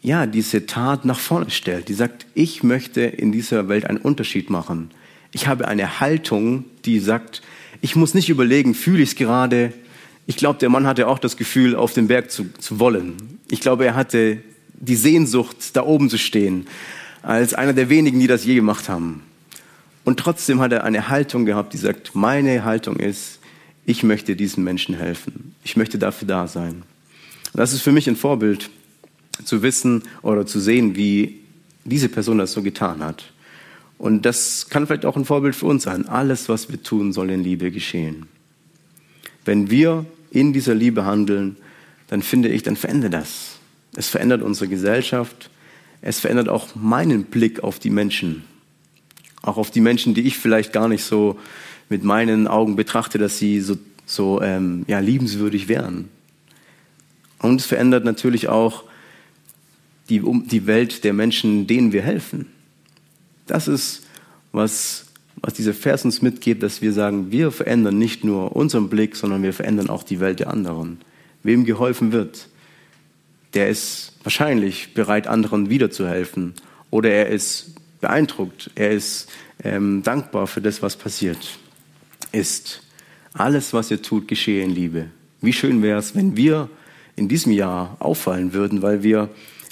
ja 0.00 0.26
diese 0.26 0.66
Tat 0.66 1.04
nach 1.04 1.20
vorne 1.20 1.50
stellt. 1.50 1.88
Die 1.88 1.94
sagt, 1.94 2.26
ich 2.34 2.64
möchte 2.64 3.02
in 3.02 3.30
dieser 3.30 3.68
Welt 3.68 3.86
einen 3.86 3.98
Unterschied 3.98 4.50
machen. 4.50 4.90
Ich 5.30 5.46
habe 5.46 5.68
eine 5.68 6.00
Haltung, 6.00 6.64
die 6.84 6.98
sagt, 6.98 7.42
ich 7.82 7.96
muss 7.96 8.14
nicht 8.14 8.30
überlegen, 8.30 8.74
fühle 8.74 9.02
ich 9.02 9.10
es 9.10 9.16
gerade. 9.16 9.72
Ich 10.26 10.36
glaube, 10.36 10.58
der 10.60 10.70
Mann 10.70 10.86
hatte 10.86 11.08
auch 11.08 11.18
das 11.18 11.36
Gefühl, 11.36 11.74
auf 11.74 11.92
den 11.92 12.06
Berg 12.06 12.30
zu, 12.30 12.46
zu 12.58 12.78
wollen. 12.78 13.40
Ich 13.50 13.60
glaube, 13.60 13.84
er 13.84 13.96
hatte 13.96 14.38
die 14.72 14.96
Sehnsucht, 14.96 15.56
da 15.74 15.82
oben 15.82 16.08
zu 16.08 16.16
stehen, 16.16 16.66
als 17.22 17.54
einer 17.54 17.72
der 17.72 17.90
wenigen, 17.90 18.20
die 18.20 18.28
das 18.28 18.44
je 18.44 18.54
gemacht 18.54 18.88
haben. 18.88 19.22
Und 20.04 20.18
trotzdem 20.18 20.60
hat 20.60 20.72
er 20.72 20.84
eine 20.84 21.08
Haltung 21.08 21.44
gehabt, 21.44 21.72
die 21.72 21.78
sagt, 21.78 22.14
meine 22.14 22.64
Haltung 22.64 22.96
ist, 22.96 23.40
ich 23.84 24.04
möchte 24.04 24.36
diesen 24.36 24.62
Menschen 24.62 24.94
helfen. 24.94 25.54
Ich 25.64 25.76
möchte 25.76 25.98
dafür 25.98 26.28
da 26.28 26.46
sein. 26.46 26.84
Und 27.52 27.58
das 27.58 27.72
ist 27.72 27.82
für 27.82 27.92
mich 27.92 28.08
ein 28.08 28.16
Vorbild, 28.16 28.70
zu 29.44 29.62
wissen 29.62 30.02
oder 30.22 30.46
zu 30.46 30.60
sehen, 30.60 30.94
wie 30.94 31.40
diese 31.84 32.08
Person 32.08 32.38
das 32.38 32.52
so 32.52 32.62
getan 32.62 33.02
hat. 33.02 33.31
Und 34.02 34.26
das 34.26 34.68
kann 34.68 34.84
vielleicht 34.84 35.06
auch 35.06 35.16
ein 35.16 35.24
Vorbild 35.24 35.54
für 35.54 35.66
uns 35.66 35.84
sein. 35.84 36.08
Alles, 36.08 36.48
was 36.48 36.68
wir 36.68 36.82
tun, 36.82 37.12
soll 37.12 37.30
in 37.30 37.44
Liebe 37.44 37.70
geschehen. 37.70 38.26
Wenn 39.44 39.70
wir 39.70 40.06
in 40.32 40.52
dieser 40.52 40.74
Liebe 40.74 41.04
handeln, 41.04 41.56
dann 42.08 42.20
finde 42.20 42.48
ich, 42.48 42.64
dann 42.64 42.74
verändert 42.74 43.14
das. 43.14 43.60
Es 43.94 44.08
verändert 44.08 44.42
unsere 44.42 44.66
Gesellschaft. 44.66 45.50
Es 46.00 46.18
verändert 46.18 46.48
auch 46.48 46.74
meinen 46.74 47.26
Blick 47.26 47.62
auf 47.62 47.78
die 47.78 47.90
Menschen. 47.90 48.42
Auch 49.40 49.56
auf 49.56 49.70
die 49.70 49.80
Menschen, 49.80 50.14
die 50.14 50.22
ich 50.22 50.36
vielleicht 50.36 50.72
gar 50.72 50.88
nicht 50.88 51.04
so 51.04 51.38
mit 51.88 52.02
meinen 52.02 52.48
Augen 52.48 52.74
betrachte, 52.74 53.18
dass 53.18 53.38
sie 53.38 53.60
so, 53.60 53.78
so 54.04 54.42
ähm, 54.42 54.82
ja, 54.88 54.98
liebenswürdig 54.98 55.68
wären. 55.68 56.08
Und 57.38 57.60
es 57.60 57.66
verändert 57.66 58.04
natürlich 58.04 58.48
auch 58.48 58.82
die, 60.08 60.20
die 60.46 60.66
Welt 60.66 61.04
der 61.04 61.12
Menschen, 61.12 61.68
denen 61.68 61.92
wir 61.92 62.02
helfen. 62.02 62.48
Das 63.46 63.68
ist, 63.68 64.02
was, 64.52 65.06
was 65.36 65.54
dieser 65.54 65.74
Vers 65.74 66.04
uns 66.04 66.22
mitgibt, 66.22 66.62
dass 66.62 66.82
wir 66.82 66.92
sagen, 66.92 67.30
wir 67.30 67.50
verändern 67.50 67.98
nicht 67.98 68.24
nur 68.24 68.54
unseren 68.54 68.88
Blick, 68.88 69.16
sondern 69.16 69.42
wir 69.42 69.52
verändern 69.52 69.90
auch 69.90 70.02
die 70.02 70.20
Welt 70.20 70.40
der 70.40 70.50
anderen. 70.50 70.98
Wem 71.42 71.64
geholfen 71.64 72.12
wird, 72.12 72.48
der 73.54 73.68
ist 73.68 74.12
wahrscheinlich 74.22 74.94
bereit, 74.94 75.26
anderen 75.26 75.68
wiederzuhelfen. 75.68 76.54
Oder 76.90 77.10
er 77.10 77.28
ist 77.28 77.74
beeindruckt, 78.00 78.70
er 78.74 78.90
ist 78.90 79.28
ähm, 79.62 80.02
dankbar 80.02 80.46
für 80.46 80.60
das, 80.60 80.82
was 80.82 80.96
passiert 80.96 81.58
ist. 82.32 82.82
Alles, 83.32 83.72
was 83.72 83.90
ihr 83.90 84.02
tut, 84.02 84.28
geschehe 84.28 84.62
in 84.62 84.70
Liebe. 84.70 85.06
Wie 85.40 85.52
schön 85.52 85.82
wäre 85.82 85.98
es, 85.98 86.14
wenn 86.14 86.36
wir 86.36 86.68
in 87.16 87.28
diesem 87.28 87.52
Jahr 87.52 87.96
auffallen 87.98 88.52
würden, 88.52 88.82
weil 88.82 89.02
wir 89.02 89.28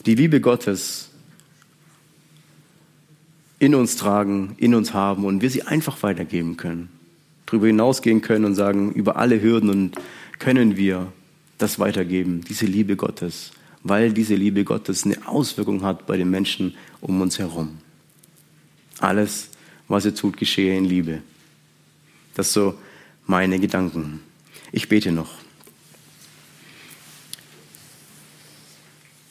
die 0.07 0.15
Liebe 0.15 0.41
Gottes 0.41 1.10
in 3.61 3.75
uns 3.75 3.95
tragen, 3.95 4.55
in 4.57 4.75
uns 4.75 4.95
haben 4.95 5.25
und 5.25 5.43
wir 5.43 5.51
sie 5.51 5.63
einfach 5.63 6.03
weitergeben 6.03 6.57
können. 6.57 6.89
Darüber 7.47 7.67
hinausgehen 7.67 8.23
können 8.23 8.47
und 8.47 8.55
sagen, 8.55 8.93
über 8.93 9.17
alle 9.17 9.41
Hürden 9.41 9.71
und 9.71 9.97
können 10.39 10.77
wir 10.77 11.13
das 11.59 11.79
weitergeben, 11.79 12.41
diese 12.49 12.65
Liebe 12.65 12.97
Gottes, 12.97 13.53
weil 13.83 14.13
diese 14.13 14.35
Liebe 14.35 14.65
Gottes 14.65 15.05
eine 15.05 15.29
Auswirkung 15.29 15.83
hat 15.83 16.07
bei 16.07 16.17
den 16.17 16.31
Menschen 16.31 16.75
um 17.03 17.21
uns 17.21 17.39
herum. 17.39 17.79
Alles, 18.99 19.51
was 19.89 20.07
er 20.07 20.15
tut, 20.15 20.39
geschehe 20.39 20.77
in 20.77 20.87
Liebe. 20.87 21.23
Das 22.35 22.55
so 22.55 22.79
meine 23.27 23.59
Gedanken. 23.61 24.21
Ich 24.73 24.89
bete 24.89 25.13
noch. 25.13 25.35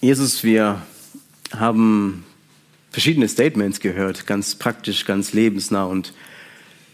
Jesus, 0.01 0.43
wir 0.43 0.83
haben 1.51 2.25
verschiedene 2.91 3.27
Statements 3.27 3.79
gehört, 3.79 4.27
ganz 4.27 4.55
praktisch, 4.55 5.05
ganz 5.05 5.33
lebensnah 5.33 5.85
und 5.85 6.13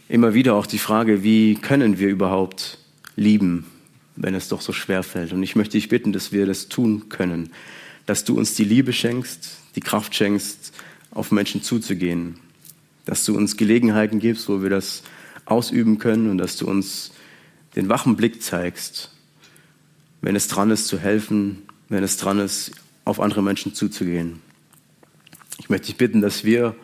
immer 0.09 0.33
wieder 0.33 0.55
auch 0.55 0.65
die 0.65 0.77
Frage, 0.77 1.23
wie 1.23 1.55
können 1.55 1.99
wir 1.99 2.09
überhaupt 2.09 2.77
lieben, 3.15 3.65
wenn 4.15 4.35
es 4.35 4.49
doch 4.49 4.61
so 4.61 4.73
schwer 4.73 5.03
fällt. 5.03 5.33
Und 5.33 5.43
ich 5.43 5.55
möchte 5.55 5.77
dich 5.77 5.89
bitten, 5.89 6.13
dass 6.13 6.31
wir 6.31 6.45
das 6.45 6.67
tun 6.67 7.09
können, 7.09 7.49
dass 8.05 8.23
du 8.23 8.37
uns 8.37 8.55
die 8.55 8.65
Liebe 8.65 8.93
schenkst, 8.93 9.57
die 9.75 9.81
Kraft 9.81 10.15
schenkst, 10.15 10.73
auf 11.11 11.31
Menschen 11.31 11.63
zuzugehen, 11.63 12.37
dass 13.05 13.25
du 13.25 13.35
uns 13.35 13.57
Gelegenheiten 13.57 14.19
gibst, 14.19 14.49
wo 14.49 14.61
wir 14.61 14.69
das 14.69 15.03
ausüben 15.45 15.97
können 15.97 16.29
und 16.29 16.37
dass 16.37 16.57
du 16.57 16.67
uns 16.67 17.11
den 17.75 17.89
wachen 17.89 18.15
Blick 18.15 18.41
zeigst, 18.41 19.11
wenn 20.21 20.35
es 20.35 20.47
dran 20.47 20.71
ist 20.71 20.87
zu 20.87 20.99
helfen, 20.99 21.63
wenn 21.89 22.03
es 22.03 22.17
dran 22.17 22.39
ist, 22.39 22.71
auf 23.05 23.19
andere 23.19 23.43
Menschen 23.43 23.73
zuzugehen. 23.73 24.41
Ich 25.59 25.69
möchte 25.69 25.87
dich 25.87 25.97
bitten, 25.97 26.21
dass 26.21 26.43
wir 26.43 26.75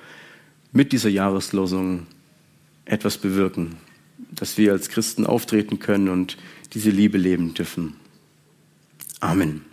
mit 0.71 0.91
dieser 0.91 1.09
Jahreslosung 1.09 2.07
etwas 2.85 3.17
bewirken, 3.17 3.77
dass 4.31 4.57
wir 4.57 4.71
als 4.71 4.89
Christen 4.89 5.25
auftreten 5.25 5.79
können 5.79 6.09
und 6.09 6.37
diese 6.73 6.89
Liebe 6.89 7.17
leben 7.17 7.53
dürfen. 7.53 7.95
Amen. 9.19 9.70